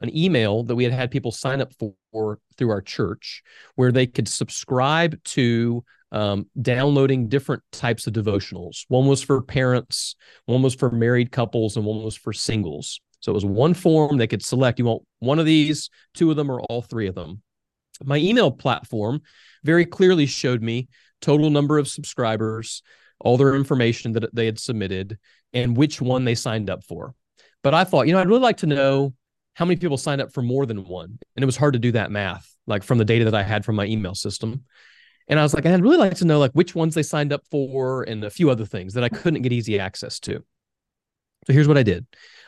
[0.00, 3.42] an email that we had had people sign up for through our church,
[3.74, 8.84] where they could subscribe to um, downloading different types of devotionals.
[8.88, 10.14] One was for parents,
[10.46, 13.00] one was for married couples, and one was for singles.
[13.20, 14.78] So it was one form they could select.
[14.78, 17.42] You want one of these, two of them, or all three of them.
[18.04, 19.22] My email platform
[19.64, 20.88] very clearly showed me
[21.20, 22.82] total number of subscribers,
[23.20, 25.18] all their information that they had submitted,
[25.52, 27.14] and which one they signed up for.
[27.62, 29.14] But I thought, you know, I'd really like to know
[29.54, 31.18] how many people signed up for more than one.
[31.36, 33.64] And it was hard to do that math, like from the data that I had
[33.64, 34.64] from my email system.
[35.28, 37.42] And I was like, I'd really like to know like which ones they signed up
[37.50, 40.42] for and a few other things that I couldn't get easy access to.
[41.46, 42.06] So here's what I did.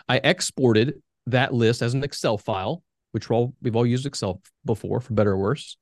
[0.09, 2.83] I exported that list as an Excel file
[3.15, 5.77] which we're all, we've all used Excel before, for better or worse.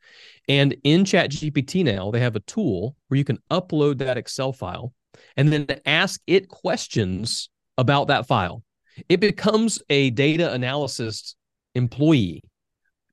[0.49, 4.93] And in ChatGPT now, they have a tool where you can upload that Excel file
[5.39, 8.63] and then ask it questions about that file.
[9.09, 11.35] It becomes a data analysis
[11.75, 12.43] employee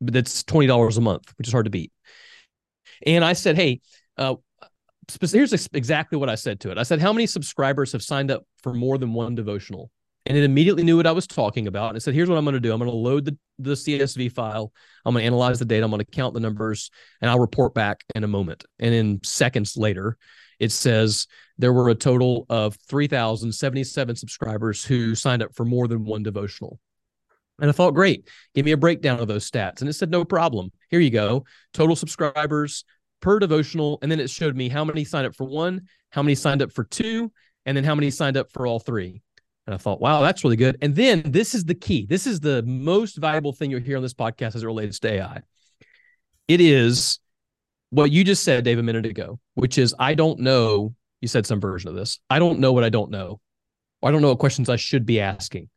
[0.01, 1.93] that's $20 a month, which is hard to beat.
[3.05, 3.79] And I said, hey,
[4.17, 4.35] uh,
[5.21, 6.77] here's exactly what I said to it.
[6.77, 9.89] I said, how many subscribers have signed up for more than one devotional?
[10.29, 11.89] And it immediately knew what I was talking about.
[11.89, 12.71] And it said, here's what I'm going to do.
[12.71, 14.71] I'm going to load the, the CSV file.
[15.03, 15.83] I'm going to analyze the data.
[15.83, 18.63] I'm going to count the numbers and I'll report back in a moment.
[18.77, 20.17] And in seconds later,
[20.59, 21.25] it says
[21.57, 26.79] there were a total of 3,077 subscribers who signed up for more than one devotional.
[27.59, 29.81] And I thought, great, give me a breakdown of those stats.
[29.81, 30.71] And it said, no problem.
[30.91, 31.43] Here you go.
[31.73, 32.85] Total subscribers
[33.19, 33.97] per devotional.
[34.03, 36.71] And then it showed me how many signed up for one, how many signed up
[36.71, 37.31] for two,
[37.65, 39.21] and then how many signed up for all three.
[39.69, 40.79] And I thought, wow, that's really good.
[40.81, 42.07] And then this is the key.
[42.09, 45.11] This is the most valuable thing you'll hear on this podcast as it relates to
[45.13, 45.43] AI.
[46.47, 47.19] It is
[47.91, 50.95] what you just said, Dave, a minute ago, which is I don't know.
[51.21, 52.19] You said some version of this.
[52.31, 53.41] I don't know what I don't know.
[54.01, 55.69] I don't know what questions I should be asking.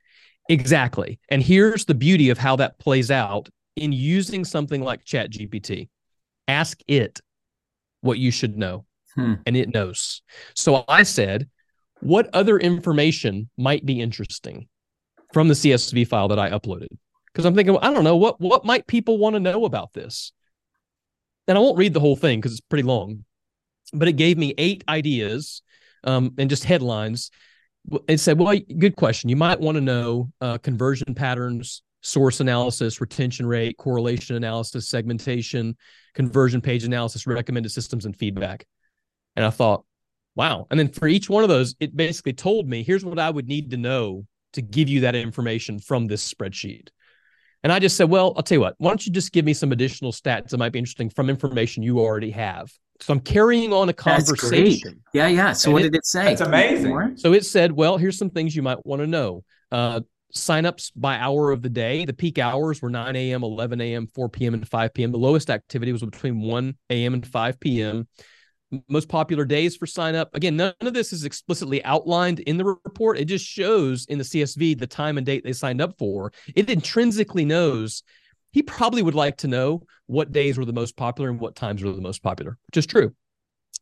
[0.49, 1.21] Exactly.
[1.29, 5.91] And here's the beauty of how that plays out in using something like Chat GPT.
[6.49, 7.21] Ask it
[8.01, 9.35] what you should know, hmm.
[9.45, 10.23] and it knows.
[10.55, 11.51] So I said,
[12.03, 14.69] what other information might be interesting
[15.33, 16.89] from the CSV file that I uploaded?
[17.33, 19.93] because I'm thinking, well, I don't know what what might people want to know about
[19.93, 20.33] this.
[21.49, 23.25] And I won't read the whole thing because it's pretty long,
[23.93, 25.63] but it gave me eight ideas
[26.05, 27.31] um, and just headlines.
[28.09, 29.29] It said, "Well, good question.
[29.29, 35.77] You might want to know uh, conversion patterns, source analysis, retention rate, correlation analysis, segmentation,
[36.15, 38.67] conversion page analysis, recommended systems, and feedback."
[39.35, 39.85] And I thought,
[40.35, 40.67] wow.
[40.71, 43.47] And then for each one of those, it basically told me, here's what I would
[43.49, 46.89] need to know to give you that information from this spreadsheet.
[47.63, 49.55] And I just said, well, I'll tell you what, why don't you just give me
[49.55, 52.71] some additional stats that might be interesting from information you already have?
[53.01, 55.03] So I'm carrying on a conversation.
[55.13, 55.53] Yeah, yeah.
[55.53, 56.33] So And what it- did it say?
[56.33, 57.17] It's amazing.
[57.17, 59.45] So it said, well, here's some things you might want to know.
[59.71, 60.01] Uh,
[60.35, 62.05] signups by hour of the day.
[62.05, 65.13] The peak hours were 9 a.m., 11 a.m., 4 p.m., and 5 p.m.
[65.13, 67.15] The lowest activity was between 1 a.m.
[67.15, 68.09] and 5 p.m.
[68.89, 70.35] Most popular days for sign up.
[70.35, 73.19] Again, none of this is explicitly outlined in the report.
[73.19, 76.33] It just shows in the CSV the time and date they signed up for.
[76.55, 78.03] It intrinsically knows
[78.53, 81.83] he probably would like to know what days were the most popular and what times
[81.83, 83.15] were the most popular, which is true.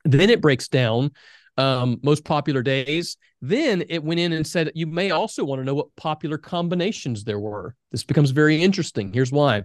[0.05, 1.13] Then it breaks down
[1.57, 3.17] um, most popular days.
[3.43, 7.25] Then it went in and said you may also want to know what popular combinations
[7.25, 7.75] there were.
[7.91, 9.13] This becomes very interesting.
[9.13, 9.65] Here's why.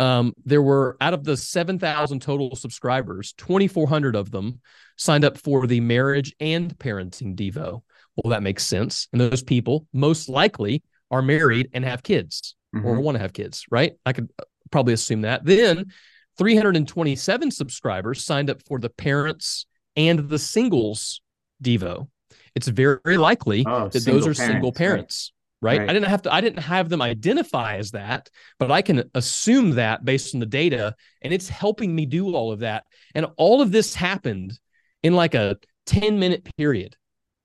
[0.00, 4.60] Um, there were out of the 7,000 total subscribers, 2,400 of them
[4.96, 7.82] signed up for the marriage and parenting Devo.
[8.16, 9.08] Well, that makes sense.
[9.12, 13.02] And those people most likely are married and have kids or Mhm.
[13.02, 13.92] want to have kids, right?
[14.06, 15.44] I could uh, probably assume that.
[15.44, 15.92] Then
[16.38, 21.20] 327 subscribers signed up for the parents and the singles
[21.62, 22.08] Devo.
[22.54, 24.86] It's very, very likely Oh, that those single are single parents, right.
[24.86, 25.78] parents, right?
[25.80, 25.90] Right.
[25.90, 29.72] I didn't have to, I didn't have them identify as that, but I can assume
[29.72, 32.84] that based on the data, and it's helping me do all of that.
[33.14, 34.58] And all of this happened
[35.02, 36.96] in like a 10 minute period.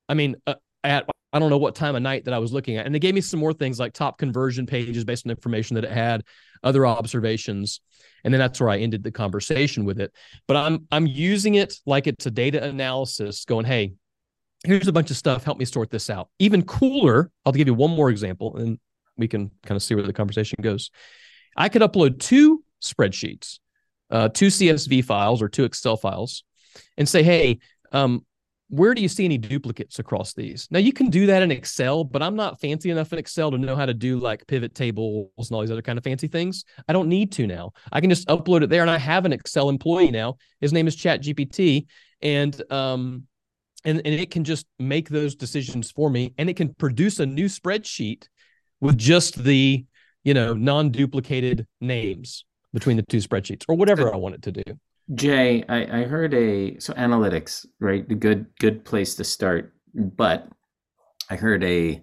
[0.07, 2.77] I mean, uh, at I don't know what time of night that I was looking
[2.77, 2.85] at.
[2.85, 5.83] And they gave me some more things like top conversion pages based on information that
[5.83, 6.23] it had,
[6.63, 7.81] other observations.
[8.23, 10.13] And then that's where I ended the conversation with it.
[10.47, 13.95] But I'm I'm using it like it's a data analysis, going, hey,
[14.65, 15.43] here's a bunch of stuff.
[15.43, 16.29] Help me sort this out.
[16.39, 18.79] Even cooler, I'll give you one more example, and
[19.17, 20.91] we can kind of see where the conversation goes.
[21.55, 23.59] I could upload two spreadsheets,
[24.09, 26.43] uh, two CSV files or two Excel files,
[26.97, 27.59] and say, hey,
[27.91, 28.25] um,
[28.69, 30.67] where do you see any duplicates across these?
[30.71, 33.57] Now you can do that in Excel, but I'm not fancy enough in Excel to
[33.57, 36.65] know how to do like pivot tables and all these other kind of fancy things.
[36.87, 37.73] I don't need to now.
[37.91, 40.37] I can just upload it there, and I have an Excel employee now.
[40.61, 41.85] His name is ChatGPT,
[42.21, 43.23] and um,
[43.85, 47.25] and and it can just make those decisions for me, and it can produce a
[47.25, 48.27] new spreadsheet
[48.81, 49.85] with just the
[50.23, 54.63] you know non-duplicated names between the two spreadsheets or whatever I want it to do.
[55.13, 58.07] Jay, I, I heard a so analytics, right?
[58.07, 59.73] The good good place to start.
[59.93, 60.47] But
[61.29, 62.01] I heard a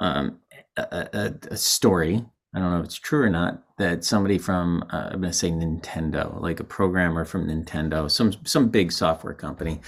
[0.00, 0.38] um
[0.76, 2.24] a, a, a story.
[2.54, 3.62] I don't know if it's true or not.
[3.78, 8.32] That somebody from uh, I'm going to say Nintendo, like a programmer from Nintendo, some
[8.44, 9.80] some big software company,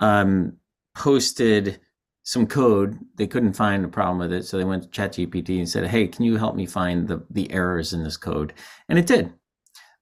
[0.00, 0.54] um,
[0.98, 1.80] posted
[2.24, 2.98] some code.
[3.16, 6.08] They couldn't find a problem with it, so they went to ChatGPT and said, "Hey,
[6.08, 8.52] can you help me find the the errors in this code?"
[8.88, 9.32] And it did.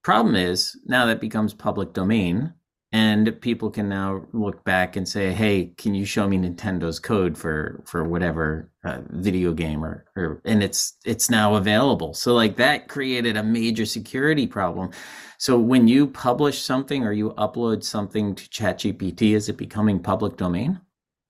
[0.03, 2.55] Problem is, now that becomes public domain,
[2.93, 7.37] and people can now look back and say, "Hey, can you show me Nintendo's code
[7.37, 12.15] for for whatever uh, video game?" Or, or and it's it's now available.
[12.15, 14.91] So like that created a major security problem.
[15.39, 20.37] So when you publish something or you upload something to ChatGPT, is it becoming public
[20.37, 20.81] domain?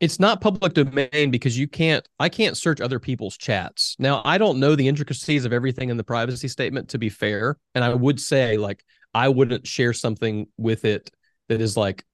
[0.00, 3.96] It's not public domain because you can't i can't search other people's chats.
[3.98, 7.56] Now i don't know the intricacies of everything in the privacy statement to be fair
[7.74, 11.10] and i would say like i wouldn't share something with it
[11.48, 12.04] that is like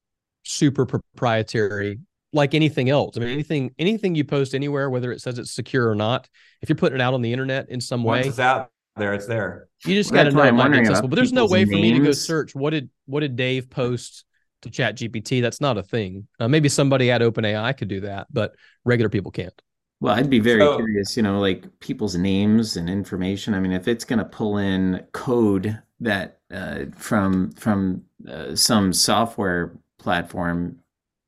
[0.45, 2.01] super proprietary
[2.35, 3.17] like anything else.
[3.17, 6.29] I mean anything anything you post anywhere whether it says it's secure or not
[6.63, 9.15] if you're putting it out on the internet in some way Once it's out there,
[9.15, 9.69] it's there.
[9.87, 11.53] you just got to know why it I'm might be accessible but there's no people's
[11.53, 14.25] way for me to go search what did what did dave post
[14.63, 18.27] to chat gpt that's not a thing uh, maybe somebody at openai could do that
[18.33, 19.61] but regular people can't
[20.01, 23.55] Well, I'd be very So- curious, you know, like people's names and information.
[23.55, 28.93] I mean, if it's going to pull in code that uh, from from uh, some
[28.93, 30.81] software platform,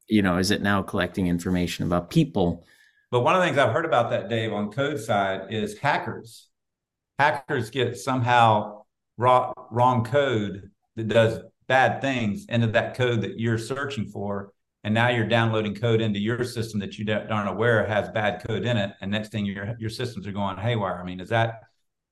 [0.08, 2.64] you know, is it now collecting information about people?
[3.12, 6.48] But one of the things I've heard about that, Dave, on code side is hackers.
[7.20, 8.82] Hackers get somehow
[9.16, 14.52] raw, wrong code that does bad things into that code that you're searching for.
[14.84, 18.66] And now you're downloading code into your system that you aren't aware has bad code
[18.66, 18.92] in it.
[19.00, 21.00] And next thing your your systems are going haywire.
[21.00, 21.62] I mean, is that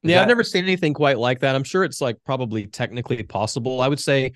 [0.02, 1.54] is Yeah, I've never seen anything quite like that.
[1.54, 3.82] I'm sure it's like probably technically possible.
[3.82, 4.32] I would say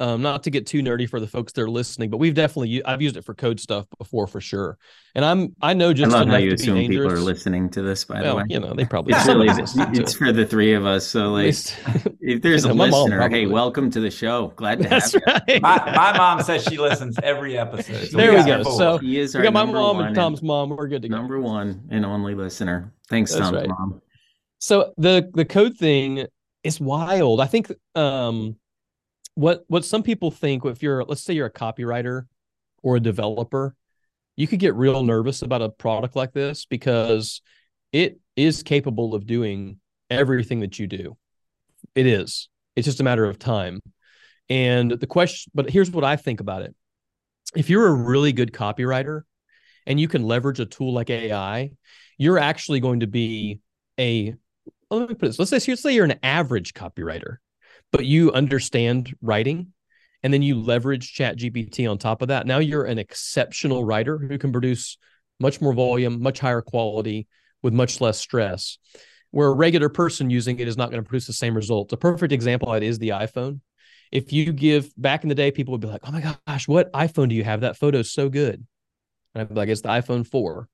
[0.00, 2.84] Um, not to get too nerdy for the folks that are listening, but we've definitely
[2.84, 4.78] I've used it for code stuff before for sure.
[5.16, 7.68] And I'm I know just I love how you to be assume people are listening
[7.70, 8.04] to this.
[8.04, 10.46] By the way, you know, they probably it's really somebody's listening to it's for the
[10.46, 11.04] three of us.
[11.04, 11.76] So like, least-
[12.20, 14.52] if there's You a know, my mom listener, hey, welcome to the show.
[14.54, 15.58] Glad to That's have you.
[15.60, 18.06] My, my mom says she listens every episode.
[18.08, 18.64] So There we got go.
[18.64, 18.78] four.
[18.78, 20.70] So- He is we got my mom and Tom's mom.
[20.70, 21.16] We're good to go.
[21.16, 22.92] number one and only listener.
[23.08, 23.68] Thanks, That's Tom's right.
[23.68, 24.00] mom.
[24.60, 26.26] So the the code thing
[26.62, 27.40] is wild.
[27.40, 28.54] I think um
[29.38, 32.22] what what some people think if you're let's say you're a copywriter
[32.82, 33.76] or a developer,
[34.34, 37.40] you could get real nervous about a product like this because
[37.92, 39.78] it is capable of doing
[40.10, 41.16] everything that you do.
[41.94, 42.48] It is.
[42.74, 43.80] It's just a matter of time.
[44.48, 46.74] And the question but here's what I think about it.
[47.54, 49.22] If you're a really good copywriter
[49.86, 51.70] and you can leverage a tool like AI,
[52.16, 53.60] you're actually going to be
[54.00, 54.34] a
[54.90, 55.38] let me put this.
[55.38, 57.36] Let's say, let's say you're an average copywriter,
[57.92, 59.72] but you understand writing
[60.22, 62.46] and then you leverage chat gpt on top of that.
[62.46, 64.98] Now you're an exceptional writer who can produce
[65.40, 67.26] much more volume much higher quality
[67.62, 68.78] with much less stress
[69.30, 71.96] where a regular person using it is not going to produce the same results a
[71.96, 73.60] perfect example of it is the iphone.
[74.10, 76.92] If you give back in the day people would be like oh my gosh what
[76.92, 77.60] iphone do you have?
[77.60, 78.66] That photo is so good.
[79.34, 80.68] And i'd be like it's the iphone 4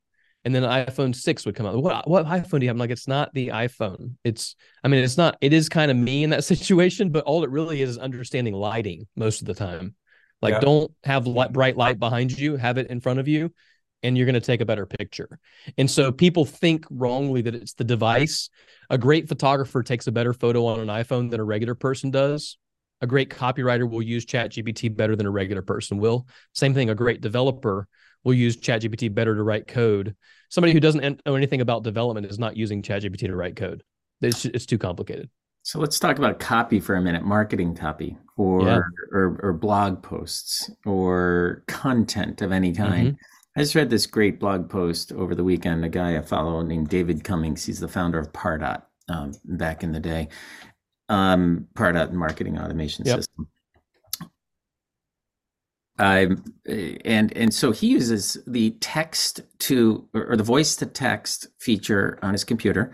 [0.44, 2.78] and then the iphone 6 would come out what, what iphone do you have i'm
[2.78, 6.24] like it's not the iphone it's I mean, it's not, it is kind of me
[6.24, 9.94] in that situation, but all it really is is understanding lighting most of the time.
[10.42, 10.61] Like, Yeah.
[10.61, 13.50] don't have light, bright light behind you, have it in front of you,
[14.02, 15.38] and you're going to take a better picture.
[15.78, 18.50] And so people think wrongly that it's the device.
[18.90, 22.59] A great photographer takes a better photo on an iPhone than a regular person does.
[23.00, 26.26] A great copywriter will use ChatGPT better than a regular person will.
[26.52, 27.88] Same thing, a great developer
[28.24, 30.16] will use ChatGPT better to write code.
[30.48, 33.82] Somebody who doesn't know anything about development is not using ChatGPT to write code.
[34.20, 35.28] It's, it's too complicated.
[35.62, 38.80] So let's talk about copy for a minute, marketing copy or Yeah.
[39.12, 43.08] or, or blog posts or content of any kind.
[43.08, 43.16] Mm-hmm.
[43.56, 45.84] I just read this great blog post over the weekend.
[45.84, 47.64] A guy I follow named David Cummings.
[47.64, 50.28] He's the founder of Pardot um, back in the day.
[51.08, 53.16] Um, Pardot marketing automation Yep.
[53.18, 53.48] system.
[55.98, 62.33] And and so he uses the text to or the voice to text feature on
[62.33, 62.92] his computer,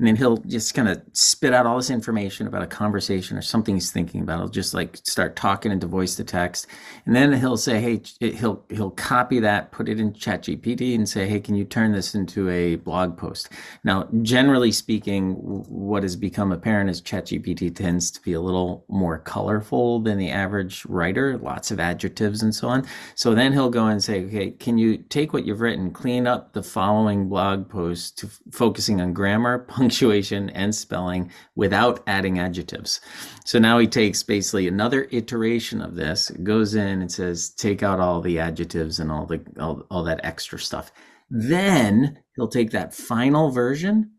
[0.00, 3.42] and then he'll just kind of spit out all this information about a conversation or
[3.42, 4.38] something he's thinking about.
[4.38, 6.68] He'll just like start talking into voice to text,
[7.04, 11.28] and then he'll say, "Hey," he'll he'll copy that, put it in ChatGPT, and say,
[11.28, 13.50] "Hey, can you turn this into a blog post?"
[13.84, 19.18] Now, generally speaking, what has become apparent is ChatGPT tends to be a little more
[19.18, 22.86] colorful than the average writer, lots of adjectives and so on.
[23.14, 26.52] So then he'll go and say, okay, can you take what you've written, clean up
[26.54, 33.00] the following blog post to f- focusing on grammar, punctuation, and spelling without adding adjectives.
[33.44, 38.00] So now he takes basically another iteration of this, goes in and says, take out
[38.00, 40.92] all the adjectives and all the all, all that extra stuff.
[41.28, 44.12] Then he'll take that final version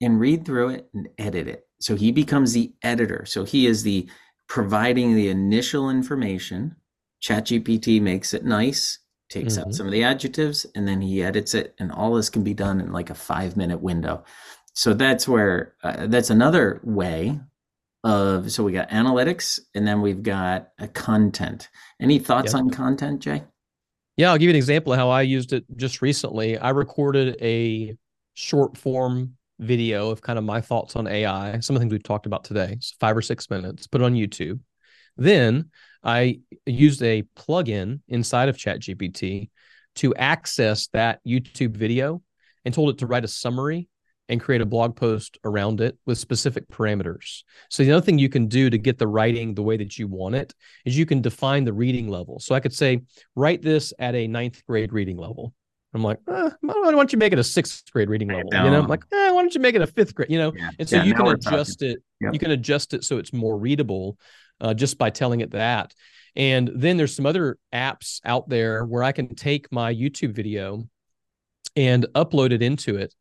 [0.00, 1.66] and read through it and edit it.
[1.80, 3.24] So he becomes the editor.
[3.26, 4.08] So he is the
[4.48, 6.76] providing the initial information.
[7.22, 8.98] ChatGPT makes it nice,
[9.30, 9.74] takes out Mhm.
[9.74, 11.74] some of the adjectives, and then he edits it.
[11.78, 14.24] And all this can be done in like a five minute window.
[14.74, 17.38] So that's where uh, that's another way
[18.04, 18.50] of.
[18.50, 21.68] So we got analytics, and then we've got a content.
[22.00, 22.60] Any thoughts Yep.
[22.60, 23.44] on content, Jay?
[24.16, 26.58] Yeah, I'll give you an example of how I used it just recently.
[26.58, 27.96] I recorded a
[28.34, 32.02] short form video of kind of my thoughts on AI, some of the things we've
[32.02, 34.60] talked about today, so five or six minutes, put it on YouTube.
[35.16, 35.70] Then
[36.02, 39.50] I used a plugin inside of ChatGPT
[39.96, 42.22] to access that YouTube video
[42.64, 43.88] and told it to write a summary
[44.28, 47.42] and create a blog post around it with specific parameters.
[47.70, 50.06] So the other thing you can do to get the writing the way that you
[50.08, 50.54] want it
[50.84, 52.38] is you can define the reading level.
[52.40, 53.00] So I could say,
[53.34, 55.52] write this at a ninth grade reading level.
[55.94, 58.48] I'm like, eh, why don't you make it a sixth grade reading level?
[58.52, 60.30] You know, I'm like, eh, why don't you make it a fifth grade?
[60.30, 60.70] You know, Yeah.
[60.78, 61.58] and so Yeah, you can we're talking.
[61.58, 62.02] adjust it.
[62.22, 62.32] Yep.
[62.32, 64.16] You can adjust it so it's more readable
[64.60, 65.92] uh, just by telling it that.
[66.34, 70.88] And then there's some other apps out there where I can take my YouTube video
[71.76, 73.14] and upload it into it.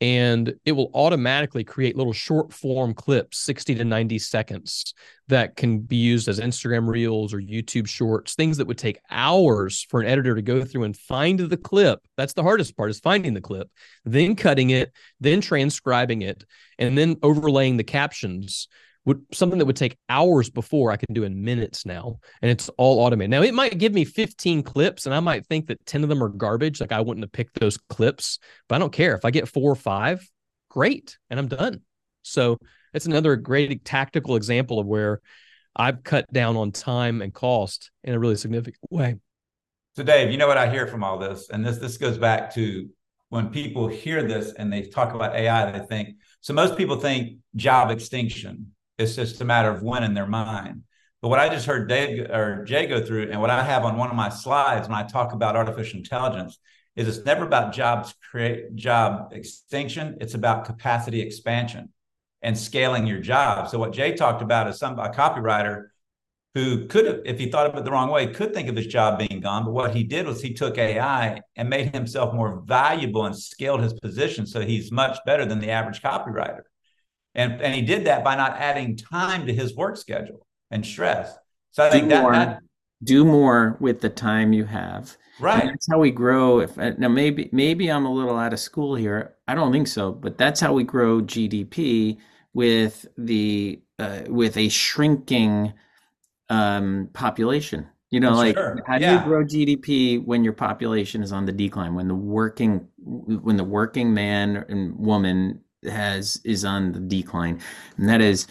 [0.00, 4.92] And it will automatically create little short form clips, 60 to 90 seconds,
[5.28, 9.86] that can be used as Instagram reels or YouTube shorts, things that would take hours
[9.88, 12.00] for an editor to go through and find the clip.
[12.16, 13.70] That's the hardest part is finding the clip,
[14.04, 16.44] then cutting it, then transcribing it,
[16.78, 18.68] and then overlaying the captions
[19.06, 22.18] would something that would take hours before I can do in minutes now.
[22.42, 23.30] And it's all automated.
[23.30, 26.22] Now it might give me 15 clips and I might think that 10 of them
[26.22, 26.80] are garbage.
[26.80, 28.38] Like I wouldn't have picked those clips,
[28.68, 29.14] but I don't care.
[29.14, 30.28] If I get four or five,
[30.68, 31.16] great.
[31.30, 31.80] And I'm done.
[32.22, 32.58] So
[32.92, 35.20] it's another great tactical example of where
[35.76, 39.16] I've cut down on time and cost in a really significant way.
[39.94, 42.54] So, Dave, you know what I hear from all this, and this this goes back
[42.54, 42.88] to
[43.28, 46.52] when people hear this and they talk about AI, they think so.
[46.52, 48.72] Most people think job extinction.
[48.98, 50.82] It's just a matter of when in their mind.
[51.22, 53.96] But what I just heard Dave or Jay go through, and what I have on
[53.96, 56.58] one of my slides when I talk about artificial intelligence,
[56.94, 60.16] is it's never about jobs create job extinction.
[60.20, 61.92] It's about capacity expansion
[62.42, 63.68] and scaling your job.
[63.68, 65.88] So what Jay talked about is some a copywriter
[66.54, 68.86] who could have, if he thought of it the wrong way, could think of his
[68.86, 69.64] job being gone.
[69.64, 73.82] But what he did was he took AI and made himself more valuable and scaled
[73.82, 76.62] his position so he's much better than the average copywriter.
[77.36, 81.36] And, and he did that by not adding time to his work schedule and stress.
[81.70, 82.60] So I do think that, more, that
[83.04, 85.16] do more with the time you have.
[85.38, 85.60] Right.
[85.60, 86.60] And that's how we grow.
[86.60, 89.34] If uh, now maybe maybe I'm a little out of school here.
[89.46, 92.16] I don't think so, but that's how we grow GDP
[92.54, 95.74] with the uh, with a shrinking
[96.48, 97.86] um, population.
[98.08, 98.82] You know, like sure.
[98.86, 99.18] how do yeah.
[99.18, 101.94] you grow GDP when your population is on the decline?
[101.94, 107.60] When the working when the working man and woman has is on the decline,
[107.96, 108.46] and that is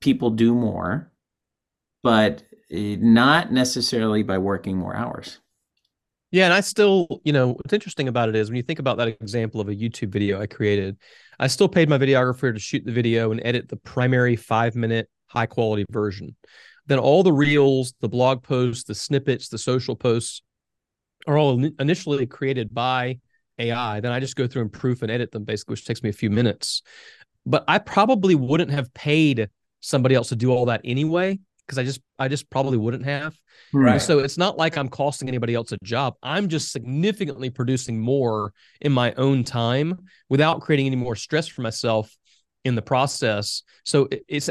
[0.00, 1.10] people do more,
[2.02, 5.38] but eh, not necessarily by working more hours.
[6.30, 8.98] Yeah, and I still, you know, what's interesting about it is when you think about
[8.98, 10.98] that example of a YouTube video I created,
[11.38, 15.08] I still paid my videographer to shoot the video and edit the primary five minute
[15.26, 16.36] high quality version.
[16.86, 20.42] Then all the reels, the blog posts, the snippets, the social posts
[21.26, 23.18] are all initially created by
[23.58, 24.00] AI.
[24.00, 26.12] Then I just go through and proof and edit them basically, which takes me a
[26.14, 26.82] few minutes.
[27.46, 29.48] But I probably wouldn't have paid
[29.80, 31.38] somebody else to do all that anyway
[31.68, 33.36] because I just I just probably wouldn't have.
[33.72, 34.00] Right.
[34.00, 36.14] So it's not like I'm costing anybody else a job.
[36.22, 39.98] I'm just significantly producing more in my own time
[40.28, 42.16] without creating any more stress for myself
[42.64, 43.62] in the process.
[43.84, 44.48] So it's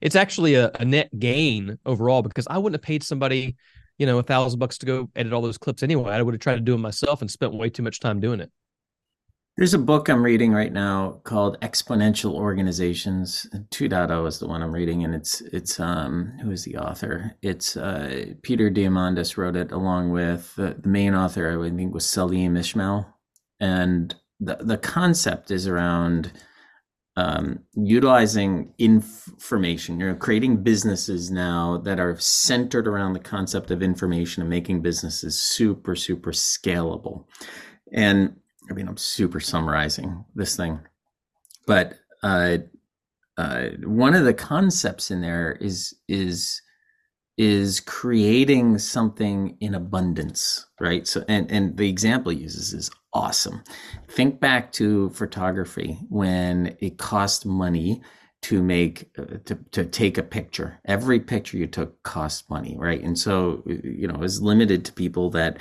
[0.00, 3.56] it's actually a, a net gain overall because I wouldn't have paid somebody,
[4.00, 6.14] you know, a thousand bucks to go edit all those clips anyway.
[6.14, 8.40] I would have tried to do it myself and spent way too much time doing
[8.40, 8.50] it.
[9.58, 13.46] There's a book I'm reading right now called Exponential Organizations.
[13.52, 17.36] 2.0 is the one I'm reading, and it's it's um who is the author?
[17.42, 21.62] It's uh, Peter Diamandis wrote it along with the, the main author.
[21.62, 23.06] I think was Salim Ismail,
[23.60, 26.32] and the the concept is around
[27.20, 30.00] um, utilizing information.
[30.00, 35.38] You're creating businesses now that are centered around the concept of information and making businesses
[35.38, 37.24] super super scalable,
[37.92, 38.36] and
[38.70, 40.80] I mean, I'm super summarizing this thing,
[41.66, 42.58] but uh,
[43.36, 46.62] uh, one of the concepts in there is is
[47.36, 51.06] is creating something in abundance, right?
[51.06, 53.62] So, and and the example uses is awesome.
[54.08, 58.02] Think back to photography when it cost money
[58.42, 63.02] to make uh, to, to take a picture every picture you took cost money right
[63.02, 65.58] and so you know was limited to people that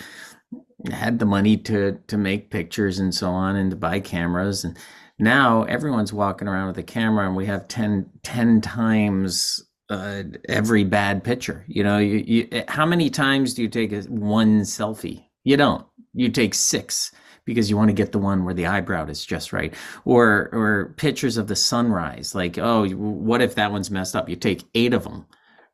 [0.89, 4.77] had the money to to make pictures and so on and to buy cameras and
[5.19, 10.83] now everyone's walking around with a camera and we have 10, 10 times uh, every
[10.83, 11.97] bad picture you know?
[11.97, 15.25] You, you, how many times do you take a, one selfie?
[15.43, 15.85] You don't.
[16.13, 17.11] You take six
[17.45, 19.73] because you want to get the one where the eyebrow is just right.
[20.05, 24.29] Or or pictures of the sunrise like oh what if that one's messed up?
[24.29, 25.25] You take eight of them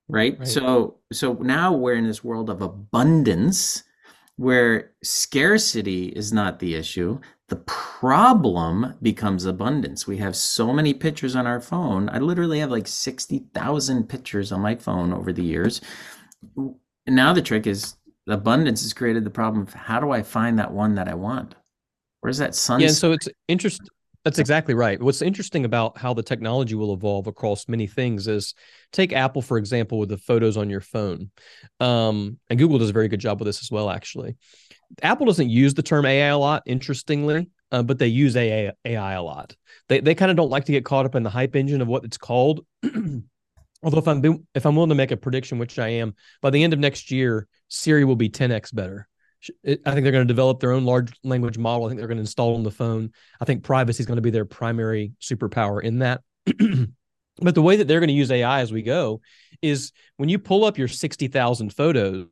[0.07, 0.47] right, right.
[0.47, 3.83] so so now we're in this world of abundance
[4.37, 7.19] where scarcity is not the issue.
[7.47, 10.07] The problem becomes abundance.
[10.07, 12.09] We have so many pictures on our phone.
[12.09, 15.81] I literally have like 60,000 pictures on my phone over the years.
[17.07, 17.95] Now the trick is
[18.27, 21.53] abundance has created the problem of how do I find that one that I want?
[22.21, 22.79] Where's that sun?
[22.79, 23.87] Yeah, so it's interesting.
[24.23, 24.99] That's exactly right.
[24.99, 28.55] What's interesting about how the technology will evolve across many things is
[28.91, 31.29] take Apple, for example, with the photos on your phone.
[31.79, 34.35] Um, and Google does a very good job with this as well, actually.
[35.01, 39.13] Apple doesn't use the term AI a lot, interestingly, uh, but they use AI, AI
[39.13, 39.55] a lot.
[39.89, 41.87] They, they kind of don't like to get caught up in the hype engine of
[41.87, 42.65] what it's called.
[43.83, 46.63] Although if I'm if I'm willing to make a prediction, which I am, by the
[46.63, 49.07] end of next year, Siri will be 10x better.
[49.63, 51.85] I think they're going to develop their own large language model.
[51.85, 53.11] I think they're going to install on the phone.
[53.39, 56.21] I think privacy is going to be their primary superpower in that.
[57.37, 59.21] but the way that they're going to use AI as we go
[59.61, 62.27] is when you pull up your 60,000 photos,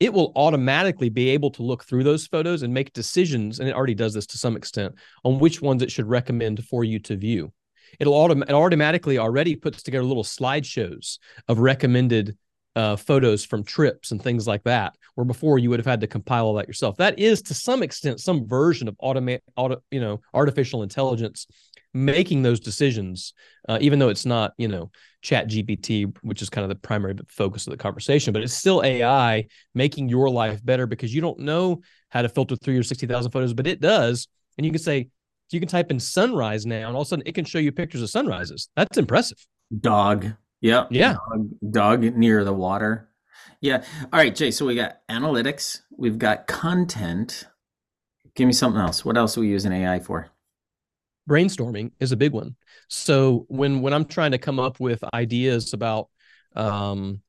[0.00, 3.60] it will automatically be able to look through those photos and make decisions.
[3.60, 4.94] And it already does this to some extent
[5.24, 7.52] on which ones it should recommend for you to view.
[8.00, 12.36] It'll autom- it automatically already puts together little slideshows of recommended
[12.76, 16.08] uh, photos from trips and things like that, where before you would have had to
[16.08, 16.96] compile all that yourself.
[16.96, 21.46] That is to some extent some version of automate, auto, you know, artificial intelligence
[21.94, 23.32] making those decisions,
[23.68, 24.90] uh, even though it's not, you know,
[25.22, 28.82] Chat GPT, which is kind of the primary focus of the conversation, but it's still
[28.82, 31.80] AI making your life better because you don't know
[32.10, 34.28] how to filter through your 60,000 photos, but it does.
[34.58, 35.08] And you can say,
[35.54, 37.72] you can type in sunrise now, and all of a sudden it can show you
[37.72, 38.68] pictures of sunrises.
[38.76, 39.38] That's impressive.
[39.80, 40.32] Dog.
[40.60, 40.88] Yep.
[40.90, 41.12] Yeah.
[41.12, 43.08] Dog, dog near the water.
[43.60, 43.84] Yeah.
[44.12, 44.50] All right, Jay.
[44.50, 47.46] So we got analytics, we've got content.
[48.34, 49.04] Give me something else.
[49.04, 50.33] What else are we using AI for?
[51.28, 52.56] Brainstorming is a big one.
[52.88, 56.08] So when when I'm trying to come up with ideas about
[56.54, 57.20] um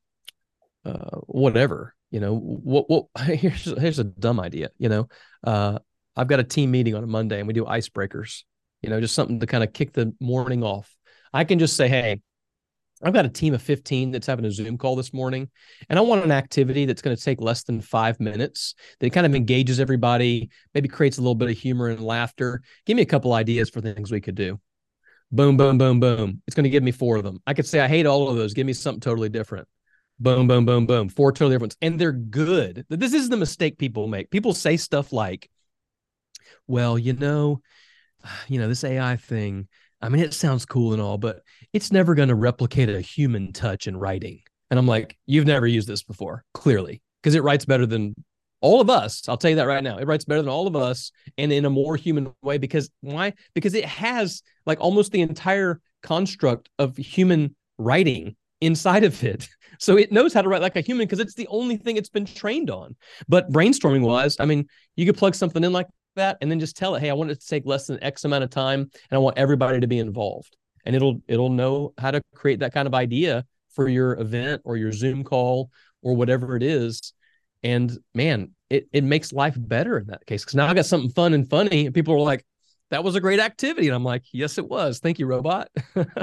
[0.84, 5.08] uh whatever, you know, what what here's here's a dumb idea, you know.
[5.44, 5.78] Uh
[6.16, 8.44] I've got a team meeting on a Monday and we do icebreakers,
[8.82, 10.94] you know, just something to kind of kick the morning off.
[11.32, 12.22] I can just say, hey,
[13.02, 15.50] I've got a team of 15 that's having a Zoom call this morning,
[15.90, 19.26] and I want an activity that's going to take less than five minutes that kind
[19.26, 22.62] of engages everybody, maybe creates a little bit of humor and laughter.
[22.86, 24.58] Give me a couple ideas for things we could do.
[25.30, 26.42] Boom, boom, boom, boom.
[26.46, 27.40] It's going to give me four of them.
[27.46, 28.54] I could say, I hate all of those.
[28.54, 29.68] Give me something totally different.
[30.18, 31.08] Boom, boom, boom, boom.
[31.08, 31.78] Four totally different ones.
[31.82, 32.86] And they're good.
[32.88, 34.30] This is the mistake people make.
[34.30, 35.50] People say stuff like,
[36.66, 37.60] well, you know,
[38.48, 39.68] you know, this AI thing,
[40.00, 41.42] I mean, it sounds cool and all, but
[41.72, 44.40] it's never going to replicate a human touch in writing.
[44.70, 48.14] And I'm like, you've never used this before, clearly, because it writes better than
[48.60, 49.28] all of us.
[49.28, 49.98] I'll tell you that right now.
[49.98, 52.58] It writes better than all of us and in a more human way.
[52.58, 53.34] Because why?
[53.54, 59.48] Because it has like almost the entire construct of human writing inside of it.
[59.78, 62.08] So it knows how to write like a human because it's the only thing it's
[62.08, 62.96] been trained on.
[63.28, 65.86] But brainstorming wise, I mean, you could plug something in like
[66.16, 68.24] that and then just tell it, hey, I want it to take less than X
[68.24, 70.56] amount of time and I want everybody to be involved.
[70.84, 74.76] And it'll it'll know how to create that kind of idea for your event or
[74.76, 75.70] your Zoom call
[76.02, 77.12] or whatever it is.
[77.62, 80.44] And man, it, it makes life better in that case.
[80.44, 82.44] Cause now I got something fun and funny, and people are like,
[82.90, 83.88] that was a great activity.
[83.88, 85.00] And I'm like, yes, it was.
[85.00, 85.68] Thank you, robot.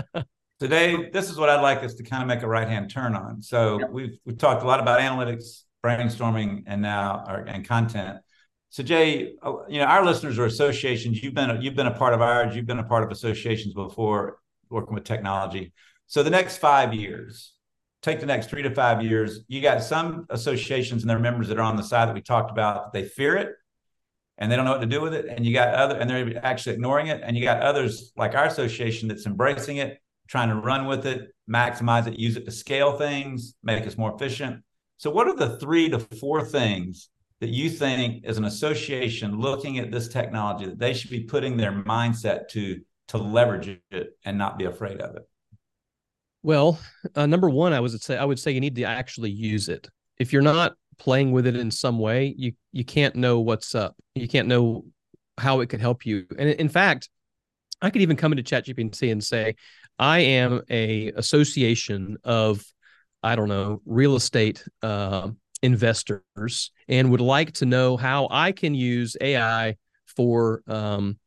[0.59, 3.15] Today, this is what I'd like us to kind of make a right hand turn
[3.15, 3.41] on.
[3.41, 8.19] So we've we've talked a lot about analytics, brainstorming, and now our, and content.
[8.73, 11.21] So Jay, uh, you know our listeners are associations.
[11.21, 12.55] You've been you've been a part of ours.
[12.55, 14.39] You've been a part of associations before,
[14.71, 15.73] working with technology.
[16.07, 17.53] So the next five years,
[18.01, 19.41] take the next three to five years.
[19.47, 22.49] You got some associations and their members that are on the side that we talked
[22.49, 22.93] about.
[22.93, 23.49] They fear it,
[24.39, 25.27] and they don't know what to do with it.
[25.27, 27.21] And you got other, and they're actually ignoring it.
[27.23, 31.29] And you got others like our association that's embracing it, trying to run with it,
[31.47, 34.63] maximize it, use it to scale things, make us more efficient.
[34.97, 37.09] So, what are the three to four things
[37.43, 41.57] that you think as an association looking at this technology that they should be putting
[41.57, 42.79] their mindset to
[43.09, 45.23] to leverage it and not be afraid of it?
[46.41, 46.79] Well
[47.15, 49.89] uh, number one i would say i would say you need to actually use it.
[50.19, 53.93] If you're not playing with it in some way you you can't know what's up.
[54.15, 54.85] You can't know
[55.37, 56.25] how it could help you.
[56.39, 57.09] And in fact
[57.81, 59.55] i could even come into chatgpt and say
[59.99, 62.63] i am a association of
[63.21, 65.27] i don't know real estate uh,
[65.63, 71.17] investors and would like to know how I can use AI for um,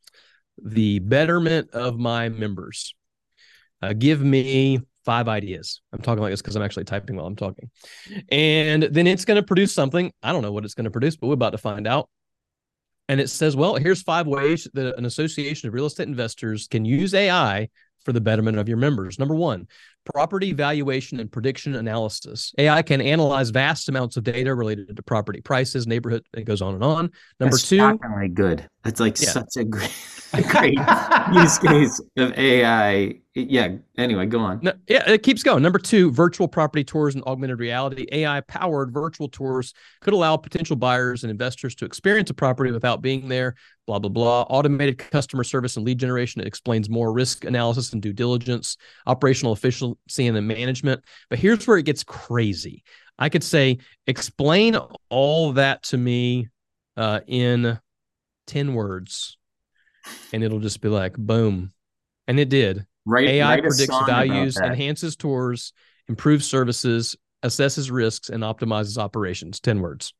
[0.62, 2.94] the betterment of my members.
[3.82, 5.80] Uh, give me five ideas.
[5.92, 7.70] I'm talking like this because I'm actually typing while I'm talking.
[8.30, 10.12] And then it's going to produce something.
[10.22, 12.08] I don't know what it's going to produce, but we're about to find out.
[13.08, 16.84] And it says, well, here's five ways that an association of real estate investors can
[16.84, 17.68] use AI
[18.06, 19.18] for the betterment of your members.
[19.18, 19.66] Number one,
[20.04, 22.54] property valuation and prediction analysis.
[22.56, 26.74] AI can analyze vast amounts of data related to property prices, neighborhood, it goes on
[26.74, 27.10] and on.
[27.40, 28.68] Number That's two, shockingly good.
[28.86, 29.30] It's like yeah.
[29.30, 29.92] such a great,
[30.32, 30.78] a great
[31.32, 33.14] use case of AI.
[33.34, 33.76] Yeah.
[33.98, 34.60] Anyway, go on.
[34.62, 35.62] No, yeah, it keeps going.
[35.62, 38.06] Number two, virtual property tours and augmented reality.
[38.12, 43.02] AI powered virtual tours could allow potential buyers and investors to experience a property without
[43.02, 43.54] being there.
[43.86, 44.42] Blah blah blah.
[44.42, 46.40] Automated customer service and lead generation.
[46.40, 48.76] It explains more risk analysis and due diligence,
[49.06, 51.02] operational efficiency and the management.
[51.28, 52.82] But here's where it gets crazy.
[53.18, 54.76] I could say, explain
[55.08, 56.48] all that to me
[56.96, 57.78] uh, in
[58.46, 59.38] 10 words
[60.32, 61.72] and it'll just be like boom.
[62.28, 62.86] And it did.
[63.04, 65.72] Right ai predicts values enhances tours
[66.08, 69.60] improves services assesses risks and optimizes operations.
[69.60, 70.12] 10 words.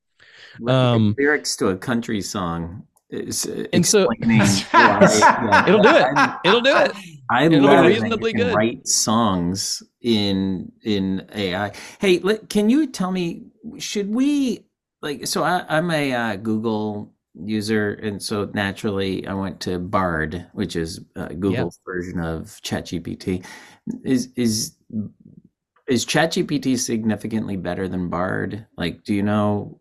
[0.68, 2.84] Um, lyrics to a country song.
[3.08, 5.64] Is uh, and so yeah.
[5.68, 6.30] it'll do it.
[6.44, 6.92] It'll do it.
[7.30, 8.54] I it'll love be reasonably good.
[8.54, 12.18] write songs in in ai hey
[12.48, 13.42] can you tell me
[13.78, 14.64] should we
[15.02, 17.12] like so I, i'm a uh, google
[17.44, 21.94] user, and so naturally I went to Bard, which is uh, Google's yep.
[21.94, 23.44] version of ChatGPT.
[24.04, 24.76] Is is
[25.86, 28.66] is ChatGPT significantly better than Bard?
[28.76, 29.80] Like, do you know?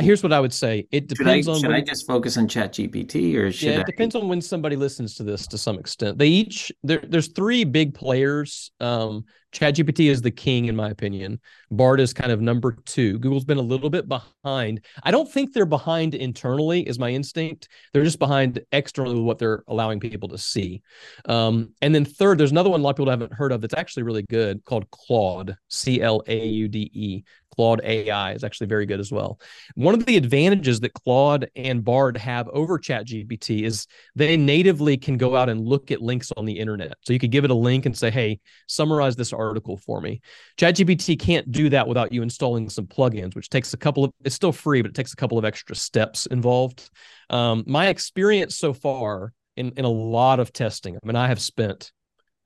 [0.00, 0.86] Here's what I would say.
[0.90, 1.60] It depends should I, on.
[1.60, 3.84] Should when, I just focus on ChatGPT or should yeah, it I?
[3.84, 6.18] depends on when somebody listens to this to some extent.
[6.18, 7.02] They each there.
[7.06, 8.70] There's three big players.
[8.80, 11.40] Um, ChatGPT is the king, in my opinion.
[11.70, 13.18] Bard is kind of number two.
[13.18, 14.84] Google's been a little bit behind.
[15.02, 17.68] I don't think they're behind internally, is my instinct.
[17.92, 20.82] They're just behind externally with what they're allowing people to see.
[21.24, 23.74] Um, and then third, there's another one a lot of people haven't heard of that's
[23.74, 27.24] actually really good called Claude, C L A U D E.
[27.58, 29.40] Claude AI is actually very good as well.
[29.74, 35.16] One of the advantages that Claude and Bard have over ChatGPT is they natively can
[35.16, 36.94] go out and look at links on the internet.
[37.04, 38.38] So you could give it a link and say, "Hey,
[38.68, 40.20] summarize this article for me."
[40.56, 44.12] ChatGPT can't do that without you installing some plugins, which takes a couple of.
[44.24, 46.88] It's still free, but it takes a couple of extra steps involved.
[47.28, 51.40] Um, my experience so far in in a lot of testing, I mean, I have
[51.40, 51.90] spent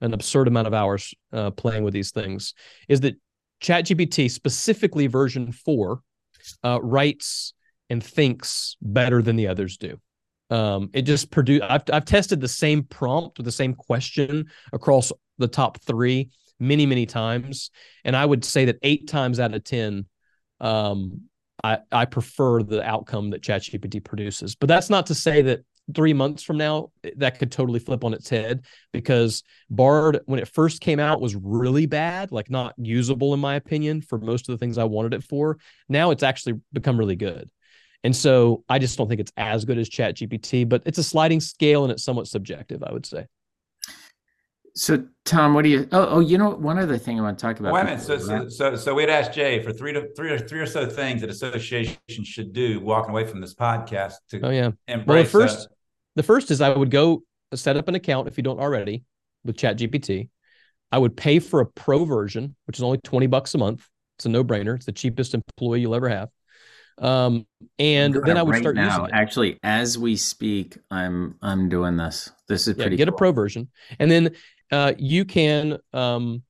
[0.01, 2.55] an absurd amount of hours uh, playing with these things,
[2.89, 3.17] is that
[3.63, 6.01] ChatGPT, specifically version four,
[6.65, 7.55] uh, writes
[7.89, 9.99] and thinks better than the others do.
[10.51, 11.65] Um, it just produced.
[11.69, 16.85] I've I've tested the same prompt with the same question across the top three many
[16.85, 17.71] many times,
[18.05, 20.07] and I would say that eight times out of ten,
[20.61, 21.23] um,
[21.65, 24.55] I I prefer the outcome that ChatGPT produces.
[24.55, 25.61] But that's not to say that
[25.95, 30.49] three months from now that could totally flip on its head because bard when it
[30.49, 34.53] first came out was really bad like not usable in my opinion for most of
[34.53, 37.51] the things i wanted it for now it's actually become really good
[38.05, 41.05] and so i just don't think it's as good as chat gpt but it's a
[41.05, 43.27] sliding scale and it's somewhat subjective i would say
[44.75, 45.87] So Tom, what do you?
[45.93, 47.75] Oh, oh, you know, one other thing I want to talk about.
[47.75, 48.01] Wait a minute.
[48.01, 50.87] So, so, so, so we'd asked Jay for three to three or three or so
[50.87, 55.07] things that association should do walking away from this podcast to oh yeah embrace.
[55.07, 55.77] well the first that.
[56.17, 57.23] The first is i would go
[57.55, 59.05] set up an account if you don't already
[59.45, 60.29] with ChatGPT.
[60.91, 63.87] i would pay for a pro version which is only 20 bucks a month
[64.19, 66.29] it's a no-brainer it's the cheapest employee you'll ever have
[66.99, 67.47] um
[67.79, 68.89] and then i would right start now.
[68.89, 72.31] using it Actually, as we speak, I'm I'm doing this.
[72.49, 72.97] This is yeah, pretty.
[72.97, 73.15] get cool.
[73.15, 74.35] a pro version and then
[74.71, 76.43] uh, you can um,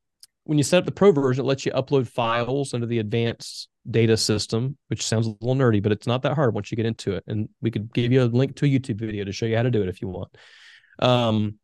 [0.44, 3.68] when you set up the pro version it lets you upload files under the advanced
[3.91, 6.87] data system which sounds a little nerdy but it's not that hard once you get
[6.87, 7.24] into it.
[7.26, 9.62] And we could give you a link to a youtube video to show you how
[9.62, 10.37] to do it if you want.
[10.99, 11.59] Um,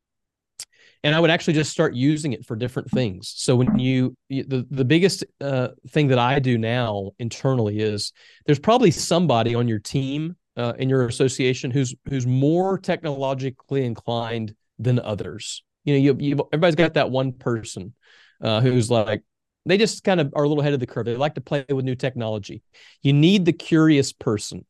[1.05, 3.33] and i would actually just start using it for different things.
[3.37, 8.13] So when you, the, the biggest uh, thing that i do now internally is
[8.47, 14.55] there's probably somebody on your team uh, in your association who's who's more technologically inclined
[14.79, 15.63] than others.
[15.85, 17.95] You know, you, you everybody's got that one person
[18.43, 19.23] uh, who's like
[19.71, 21.07] they just kind of are a little ahead of the curve.
[21.07, 22.63] They like to play with new technology.
[23.03, 24.65] You need the curious person,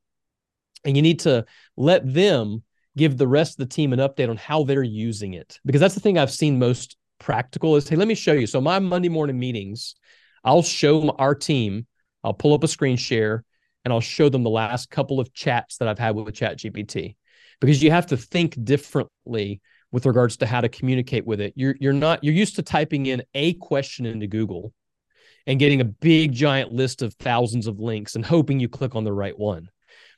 [0.85, 1.45] and you need to
[1.77, 2.63] let them
[2.97, 5.95] give the rest of the team an update on how they're using it because that's
[5.95, 8.47] the thing I've seen most practical is hey, let me show you.
[8.47, 9.95] So my Monday morning meetings,
[10.45, 11.87] I'll show our team.
[12.25, 13.45] I'll pull up a screen share
[13.85, 17.17] and I'll show them the last couple of chats that I've had with ChatGPT
[17.61, 21.53] because you have to think differently with regards to how to communicate with it.
[21.57, 24.73] You're you're not you're used to typing in a question into Google
[25.49, 29.03] and getting a big giant list of thousands of links and hoping you click on
[29.03, 29.69] the right one.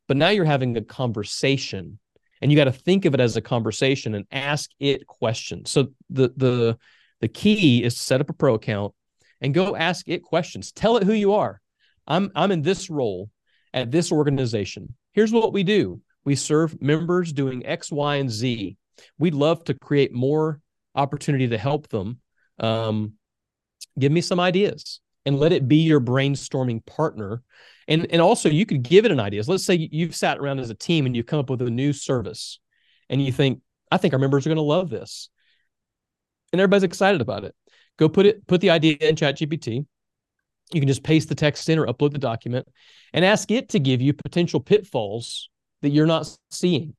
[0.08, 1.98] But now you're having a conversation
[2.42, 5.70] and you got to think of it as a conversation and ask it questions.
[5.70, 6.78] So the the
[7.20, 8.92] the key is to set up a pro account
[9.40, 10.72] and go ask it questions.
[10.72, 11.60] Tell it who you are.
[12.06, 13.30] I'm I'm in this role
[13.72, 14.94] at this organization.
[15.12, 16.02] Here's what we do.
[16.24, 18.76] We serve members doing X, Y, and Z
[19.18, 20.60] we'd love to create more
[20.94, 22.20] opportunity to help them
[22.58, 23.14] um,
[23.98, 25.00] give me some ideas
[25.30, 27.42] and let it be your brainstorming partner.
[27.86, 29.44] And and also you could give it an idea.
[29.46, 31.92] Let's say you've sat around as a team and you've come up with a new
[31.92, 32.58] service
[33.08, 33.60] and you think
[33.92, 35.28] i think our members are going to love this.
[36.52, 37.54] And everybody's excited about it.
[37.96, 39.86] Go put it put the idea in chat gpt
[40.72, 42.66] you can just paste the text in or upload the document
[43.12, 45.48] and ask it to give you potential pitfalls
[45.82, 46.94] that you're not seeing.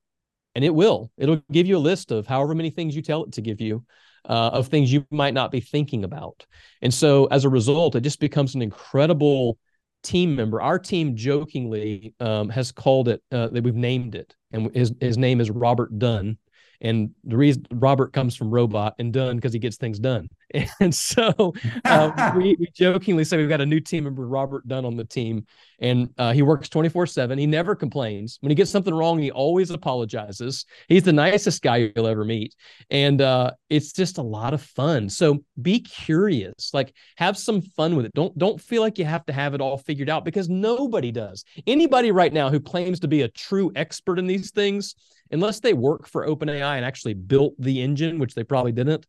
[0.55, 1.11] And it will.
[1.17, 3.85] It'll give you a list of however many things you tell it to give you
[4.25, 6.45] uh, of things you might not be thinking about.
[6.81, 9.57] And so as a result it just becomes an incredible
[10.03, 10.61] team member.
[10.61, 15.17] Our team jokingly um, has called it uh, that we've named it and his, his
[15.17, 16.37] name is robert dunn
[16.81, 20.27] and the reason Robert comes from robot and done because he gets things done.
[20.81, 21.53] And so
[21.85, 25.05] uh, we, we, jokingly say we've got a new team member, Robert Dunn, on the
[25.05, 25.45] team,
[25.79, 27.37] and uh, he works 24 7.
[27.37, 28.37] He never complains.
[28.41, 30.65] When he gets something wrong, he always apologizes.
[30.89, 32.53] He's the nicest guy you'll ever meet.
[32.89, 35.07] And uh, it's just a lot of fun.
[35.07, 38.13] So be curious, like have some fun with it.
[38.13, 41.45] Don't, don't feel like you have to have it all figured out because nobody does.
[41.65, 44.95] Anybody right now who claims to be a true expert in these things,
[45.31, 49.05] unless they work for OpenAI and actually built the engine, which they probably didn't,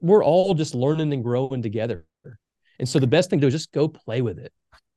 [0.00, 2.06] we're all just learning and growing together.
[2.78, 4.52] And so the best thing to do is just go play with it.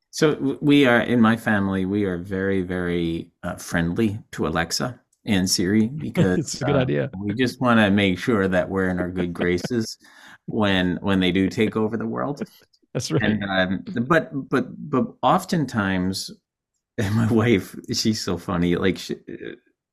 [0.10, 1.86] So we are in my family.
[1.86, 6.80] We are very, very uh, friendly to Alexa and Siri because it's a good uh,
[6.80, 7.10] idea.
[7.20, 9.98] We just want to make sure that we're in our good graces
[10.46, 12.42] when when they do take over the world.
[12.94, 13.22] That's right.
[13.22, 16.32] And, um, but but but oftentimes,
[16.98, 18.76] my wife, she's so funny.
[18.76, 19.18] Like she,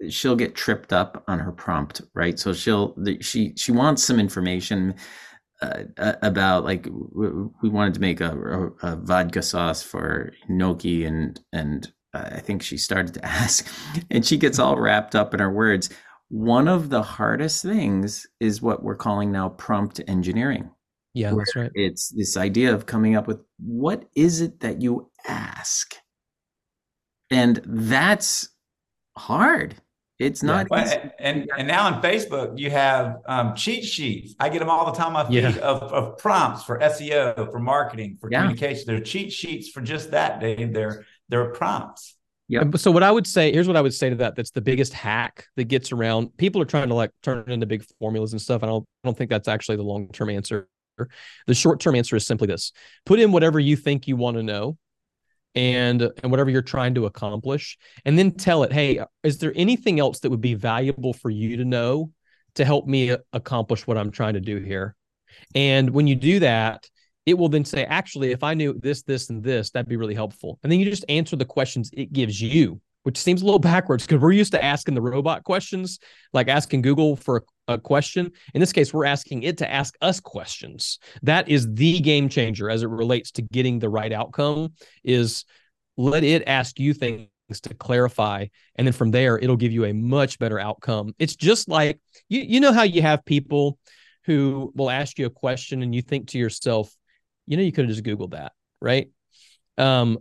[0.09, 2.38] she'll get tripped up on her prompt, right?
[2.38, 4.95] So she'll she she wants some information
[5.62, 5.84] uh,
[6.22, 8.32] about like we wanted to make a,
[8.82, 13.66] a, a, vodka sauce for gnocchi and and I think she started to ask,
[14.11, 15.90] and she gets all wrapped up in her words.
[16.28, 20.70] One of the hardest things is what we're calling now prompt engineering.
[21.12, 21.70] Yeah, that's right.
[21.74, 25.95] It's this idea of coming up with what is it that you ask?
[27.30, 28.49] And that's
[29.16, 29.76] hard.
[30.19, 30.69] It's not.
[30.71, 31.11] Yeah.
[31.19, 34.35] And and now on Facebook, you have um, cheat sheets.
[34.39, 35.57] I get them all the time on my feed yeah.
[35.57, 38.43] of, of prompts for SEO, for marketing, for yeah.
[38.43, 38.85] communication.
[38.87, 40.73] They're cheat sheets for just that, Dave.
[40.73, 42.15] They're they're prompts.
[42.47, 42.62] Yeah.
[42.77, 44.37] So what I would say, here's what I would say to that.
[44.37, 46.37] That's the biggest hack that gets around.
[46.37, 48.62] People are trying to like turn it into big formulas and stuff.
[48.62, 50.69] I don't I don't think that's actually the long term answer.
[51.49, 52.71] The short term answer is simply this:
[53.05, 54.79] put in whatever you think you want to know
[55.55, 60.01] and and whatever you're trying to accomplish and then tell it hey is there anything
[60.01, 62.11] else that would be valuable for you to know
[62.55, 64.95] to help me uh, accomplish what i'm trying to do here?
[65.55, 66.89] And when you do that
[67.27, 70.15] it will then say actually if i knew this this and this that'd be really
[70.15, 70.59] helpful.
[70.63, 74.05] And then you just answer the questions it gives you which seems a little backwards
[74.05, 76.01] because we're used to asking the robot questions,
[76.33, 78.33] like asking Google for a, a, question.
[78.55, 80.99] In this case, we're asking it to ask us questions.
[81.23, 84.73] That is the game changer as it relates to getting the right outcome.
[85.05, 85.45] Is
[85.97, 87.29] let it ask you things
[87.63, 88.47] to clarify,
[88.77, 91.15] and then from there, it'll give you a much better outcome.
[91.19, 93.79] It's just like you you know how you have people
[94.25, 96.91] who will ask you a question and you think to yourself,
[97.47, 99.11] you know, you could have just Googled that, right?
[99.77, 100.21] Um,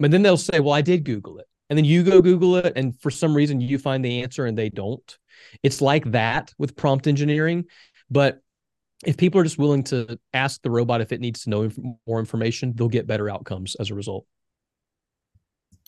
[0.00, 2.72] but then they'll say, well, I did Google it and then you go Google it,
[2.76, 5.18] and for some reason you find the answer and they don't.
[5.62, 7.64] It's like that with prompt engineering.
[8.10, 8.40] But
[9.04, 11.70] if people are just willing to ask the robot if it needs to know
[12.06, 14.26] more information, they'll get better outcomes as a result.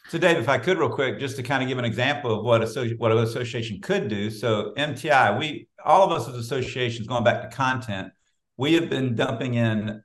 [0.08, 2.44] So, Dave, if I could, real quick, just to kind of give an example of
[2.44, 4.30] what a what an association could do.
[4.30, 8.12] So, MTI, we all of us as associations, going back to content,
[8.56, 10.02] we have been dumping in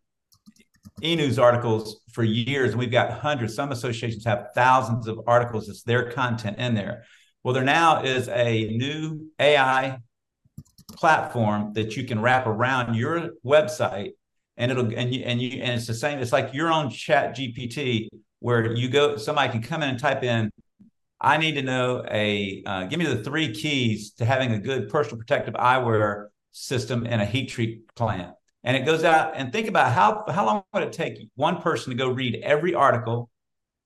[1.01, 3.55] e-news articles for years, and we've got hundreds.
[3.55, 5.69] Some associations have thousands of articles.
[5.69, 7.03] It's their content in there.
[7.43, 9.97] Well, there now is a new AI
[10.91, 14.11] platform that you can wrap around your website,
[14.55, 16.19] and it'll and you and you and it's the same.
[16.19, 18.07] It's like your own Chat GPT,
[18.39, 19.17] where you go.
[19.17, 20.51] Somebody can come in and type in.
[21.19, 22.63] I need to know a.
[22.65, 27.19] Uh, give me the three keys to having a good personal protective eyewear system in
[27.19, 28.33] a heat treat plant
[28.63, 31.91] and it goes out and think about how how long would it take one person
[31.91, 33.29] to go read every article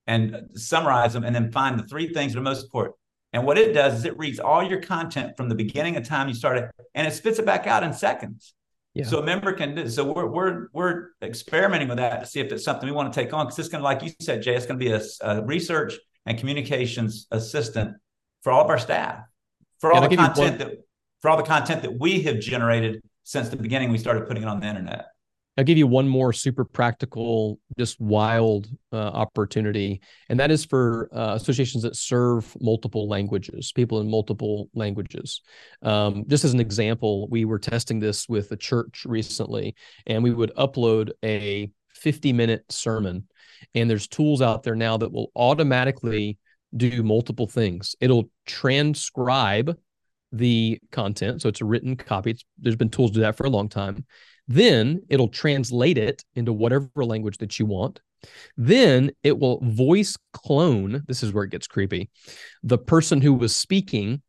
[0.05, 2.95] and summarize them and then find the three things that are most important
[3.33, 6.27] and what it does is it reads all your content from the beginning of time
[6.27, 8.53] you started and it spits it back out in seconds
[8.93, 9.05] yeah.
[9.05, 12.51] so a member can do so we're we're we're experimenting with that to see if
[12.51, 14.55] it's something we want to take on because it's going to like you said jay
[14.55, 17.95] it's going to be a, a, research and communications assistant
[18.43, 19.21] for all of our staff
[19.79, 20.71] for all yeah, the content that
[21.21, 24.47] for all the content that we have generated since the beginning we started putting it
[24.47, 25.07] on the internet.
[25.57, 29.99] I'll give you one more super practical, just wild uh, opportunity,
[30.29, 35.41] and that is for uh, associations that serve multiple languages, people in multiple languages.
[35.81, 39.75] Um, just as an example, we were testing this with a church recently,
[40.05, 43.27] and we would upload a 50 minute sermon,
[43.75, 46.37] and there's tools out there now that will automatically
[46.77, 47.93] do multiple things.
[47.99, 49.77] It'll transcribe
[50.37, 51.41] the content.
[51.41, 52.31] So it's a written copy.
[52.31, 54.05] It's, there's been tools to do that for a long time.
[54.47, 57.99] Then it'll translate it into whatever language that you want.
[58.55, 61.03] Then it will voice clone.
[61.07, 62.09] This is where it gets creepy.
[62.63, 64.21] The person who was speaking,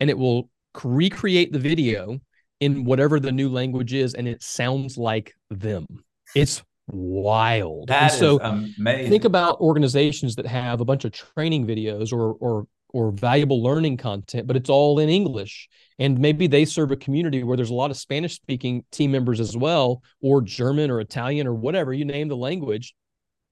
[0.00, 0.50] and it will
[0.82, 2.20] recreate the video
[2.60, 5.86] in whatever the new language is, and it sounds like them.
[6.34, 7.88] It's wild.
[7.88, 9.10] That so amazing.
[9.10, 13.96] Think about organizations that have a bunch of training videos or or or valuable learning
[13.96, 15.68] content, but it's all in English.
[15.98, 19.40] And maybe they serve a community where there's a lot of Spanish speaking team members
[19.40, 22.94] as well, or German or Italian or whatever you name the language.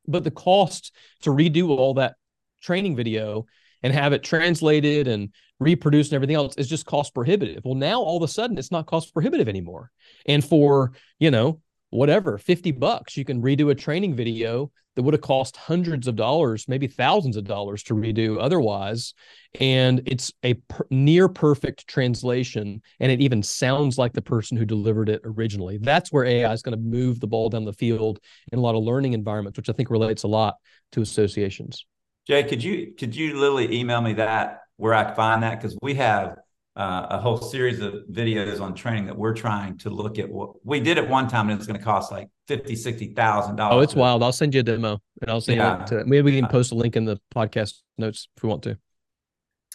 [0.07, 2.17] But the cost to redo all that
[2.63, 3.47] training video
[3.83, 7.65] and have it translated and reproduced and everything else is just cost prohibitive.
[7.65, 9.91] Well, now all of a sudden it's not cost prohibitive anymore.
[10.27, 11.61] And for, you know,
[11.91, 16.17] whatever 50 bucks you can redo a training video that would have cost hundreds of
[16.17, 19.15] dollars maybe thousands of dollars to redo otherwise.
[19.61, 24.65] And it's a per- near perfect translation and it even sounds like the person who
[24.65, 25.79] delivered it originally.
[25.79, 28.21] That's where ai is going to move the ball down the field
[28.53, 30.57] in a lot of learning environments which i think relates a lot
[30.93, 31.87] to associations.
[32.27, 35.61] Jay could you could you literally email me that where i find that?
[35.61, 36.37] Because we have
[36.77, 40.51] uh, a whole series of videos on training that we're trying to look at what
[40.65, 43.75] we did at one time and it's going to cost like 50 60 thousand dollars.
[43.77, 44.23] Oh it's wild.
[44.23, 45.81] I'll send you a demo and i'll send yeah.
[45.81, 48.63] you to maybe we can post a link in the podcast notes if we want
[48.65, 48.79] to.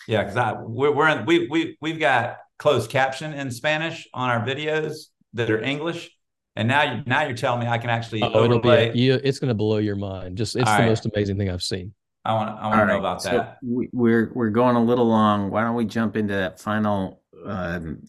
[0.07, 4.29] Yeah because i we're, we're in, we, we we've got closed caption in spanish on
[4.29, 6.11] our videos that are english.
[6.57, 8.83] And now you now you're telling me i can actually oh, overlay.
[8.83, 10.37] It'll be, you, it's going to blow your mind.
[10.37, 10.89] Just it's All the right.
[10.89, 11.93] most amazing thing i've seen
[12.25, 13.57] I want I want to know about so that.
[13.61, 15.51] We're we're going a little long.
[15.51, 18.01] Why don't we jump into that final um,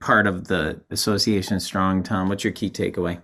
[0.00, 2.02] part of the association strong?
[2.02, 3.20] Tom, what's your key takeaway?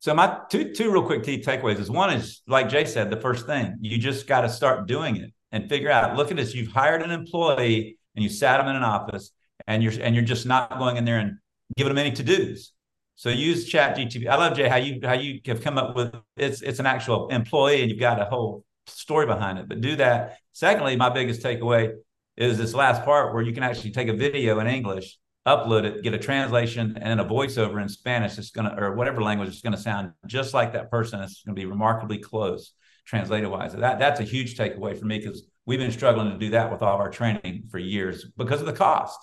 [0.00, 3.20] So my two two real quick key takeaways is one is like Jay said, the
[3.20, 6.16] first thing you just got to start doing it and figure out.
[6.16, 9.30] Look at this: you've hired an employee and you sat them in an office,
[9.68, 11.38] and you're and you're just not going in there and
[11.76, 12.72] giving them any to dos.
[13.14, 14.26] So use Chat GTP.
[14.26, 17.28] I love Jay how you how you have come up with it's it's an actual
[17.28, 20.38] employee and you've got a whole story behind it, but do that.
[20.52, 21.94] Secondly, my biggest takeaway
[22.36, 26.02] is this last part where you can actually take a video in English, upload it,
[26.02, 28.38] get a translation and a voiceover in Spanish.
[28.38, 31.20] It's going to, or whatever language, it's going to sound just like that person.
[31.20, 32.72] It's going to be remarkably close
[33.06, 33.72] translated wise.
[33.72, 36.80] That, that's a huge takeaway for me because we've been struggling to do that with
[36.80, 39.18] all of our training for years because of the cost.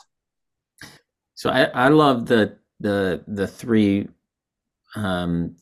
[1.36, 4.10] So I, I love the, the, the three
[4.96, 5.56] um,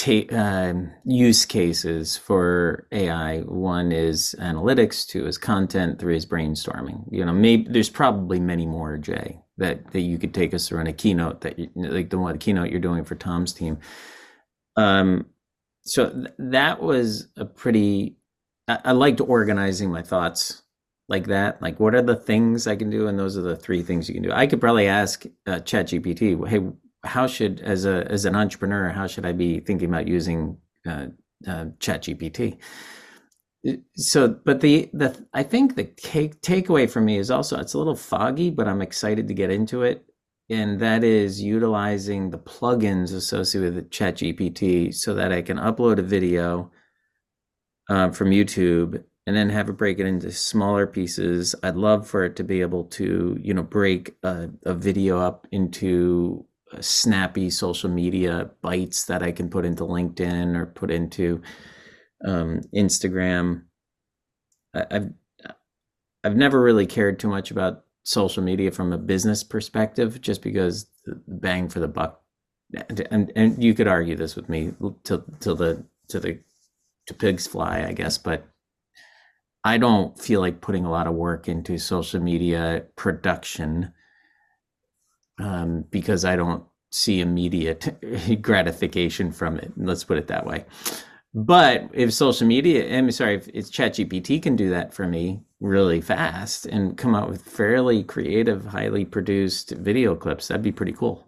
[0.00, 0.74] ta- uh,
[1.04, 3.40] use cases for AI.
[3.40, 7.04] One is analytics, two is content, three is brainstorming.
[7.10, 10.80] You know, maybe there's probably many more, Jay, that that you could take us through
[10.80, 13.78] in a keynote that you, like the one the keynote you're doing for Tom's team.
[14.76, 15.26] Um,
[15.82, 18.16] so th- that was a pretty.
[18.68, 20.62] I, I liked organizing my thoughts
[21.08, 21.60] like that.
[21.60, 24.14] Like, what are the things I can do, and those are the three things you
[24.14, 24.32] can do.
[24.32, 26.60] I could probably ask uh, ChatGPT, "Hey,
[27.04, 31.06] how should as a as an entrepreneur how should i be thinking about using uh,
[31.46, 32.58] uh, chat gpt
[33.94, 37.78] so but the the i think the take takeaway for me is also it's a
[37.78, 40.04] little foggy but i'm excited to get into it
[40.48, 45.98] and that is utilizing the plugins associated with chat gpt so that i can upload
[45.98, 46.70] a video
[47.88, 51.54] uh, from youtube and then have it break it into smaller pieces.
[51.62, 55.46] I'd love for it to be able to you know break a, a video up
[55.52, 56.44] into
[56.80, 61.42] snappy social media bites that I can put into LinkedIn or put into
[62.24, 63.64] um, Instagram.
[64.74, 65.10] I, I've
[66.22, 70.86] I've never really cared too much about social media from a business perspective, just because
[71.06, 72.22] the bang for the buck.
[73.10, 76.40] And and you could argue this with me till till the to the
[77.06, 78.46] to pigs fly, I guess, but
[79.64, 83.92] I don't feel like putting a lot of work into social media production
[85.40, 87.96] um, because I don't see immediate
[88.42, 89.72] gratification from it.
[89.76, 90.64] Let's put it that way.
[91.32, 96.00] But if social media, I'm sorry, if it's ChatGPT can do that for me really
[96.00, 101.26] fast and come out with fairly creative, highly produced video clips, that'd be pretty cool.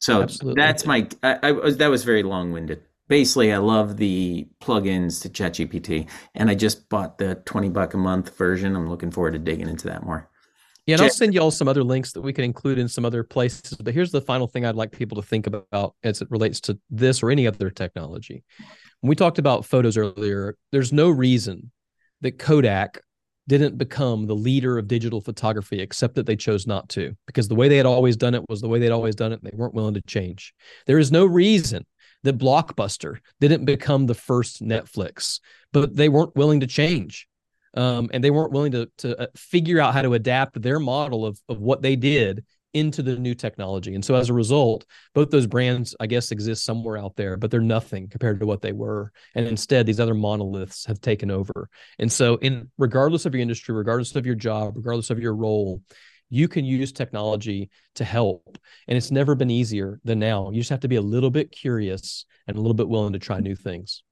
[0.00, 0.60] So Absolutely.
[0.60, 2.82] that's my, I, I was, that was very long winded.
[3.06, 7.98] Basically, I love the plugins to ChatGPT, and I just bought the 20 buck a
[7.98, 8.74] month version.
[8.74, 10.30] I'm looking forward to digging into that more.
[10.86, 13.06] Yeah, and I'll send you all some other links that we can include in some
[13.06, 13.76] other places.
[13.78, 16.78] But here's the final thing I'd like people to think about as it relates to
[16.90, 18.44] this or any other technology.
[19.00, 21.70] When we talked about photos earlier, there's no reason
[22.20, 23.00] that Kodak
[23.46, 27.54] didn't become the leader of digital photography, except that they chose not to, because the
[27.54, 29.42] way they had always done it was the way they'd always done it.
[29.42, 30.54] And they weren't willing to change.
[30.86, 31.86] There is no reason
[32.24, 35.40] that Blockbuster didn't become the first Netflix,
[35.72, 37.26] but they weren't willing to change
[37.74, 41.26] um, and they weren't willing to to uh, figure out how to adapt their model
[41.26, 42.44] of of what they did
[42.74, 43.94] into the new technology.
[43.94, 47.50] And so as a result, both those brands, I guess, exist somewhere out there, but
[47.50, 49.12] they're nothing compared to what they were.
[49.36, 51.68] And instead, these other monoliths have taken over.
[52.00, 55.82] And so, in regardless of your industry, regardless of your job, regardless of your role,
[56.30, 58.58] you can use technology to help.
[58.88, 60.50] And it's never been easier than now.
[60.50, 63.18] You just have to be a little bit curious and a little bit willing to
[63.18, 64.02] try new things.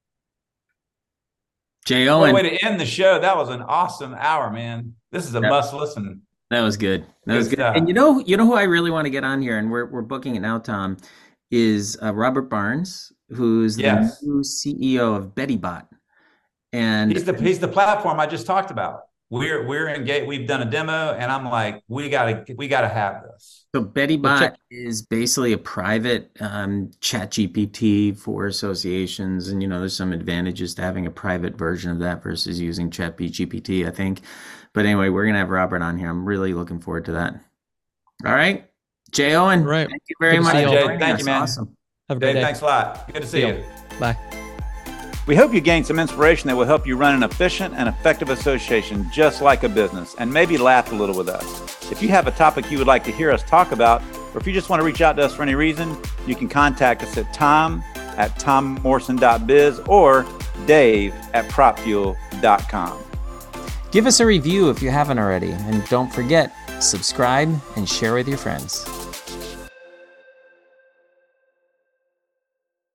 [1.85, 2.33] Jay Owen.
[2.33, 3.19] Way to end the show.
[3.19, 4.95] That was an awesome hour, man.
[5.11, 6.21] This is a must listen.
[6.49, 7.01] That was good.
[7.25, 7.59] That good was good.
[7.59, 7.75] Stuff.
[7.75, 9.85] And you know, you know who I really want to get on here, and we're
[9.85, 10.97] we're booking it now, Tom,
[11.51, 14.19] is uh, Robert Barnes, who's yes.
[14.19, 15.87] the new CEO of BettyBot.
[16.71, 19.01] And he's the he's the platform I just talked about.
[19.29, 20.27] We're we're engaged.
[20.27, 23.65] We've done a demo, and I'm like, we gotta we gotta have this.
[23.75, 29.47] So Betty Bot is basically a private um, chat GPT for associations.
[29.47, 32.91] And, you know, there's some advantages to having a private version of that versus using
[32.91, 34.21] chat GPT, I think.
[34.73, 36.07] But anyway, we're going to have Robert on here.
[36.07, 37.33] I'm really looking forward to that.
[38.23, 38.69] All right.
[39.11, 39.89] Jay Owen, Right.
[39.89, 40.53] thank you very Good much.
[40.53, 40.69] see you.
[40.69, 41.19] Jay, thank us.
[41.21, 41.41] you, man.
[41.41, 41.77] Awesome.
[42.09, 42.43] Have a great Dave, day.
[42.43, 43.11] thanks a lot.
[43.11, 43.63] Good to see See you.
[43.99, 44.42] Bye.
[45.25, 48.29] We hope you gained some inspiration that will help you run an efficient and effective
[48.29, 51.89] association just like a business and maybe laugh a little with us.
[51.91, 54.01] If you have a topic you would like to hear us talk about,
[54.33, 55.97] or if you just want to reach out to us for any reason,
[56.27, 60.25] you can contact us at tom at tommorrison.biz or
[60.65, 62.99] dave at propfuel.com.
[63.91, 65.51] Give us a review if you haven't already.
[65.51, 69.02] And don't forget, subscribe and share with your friends.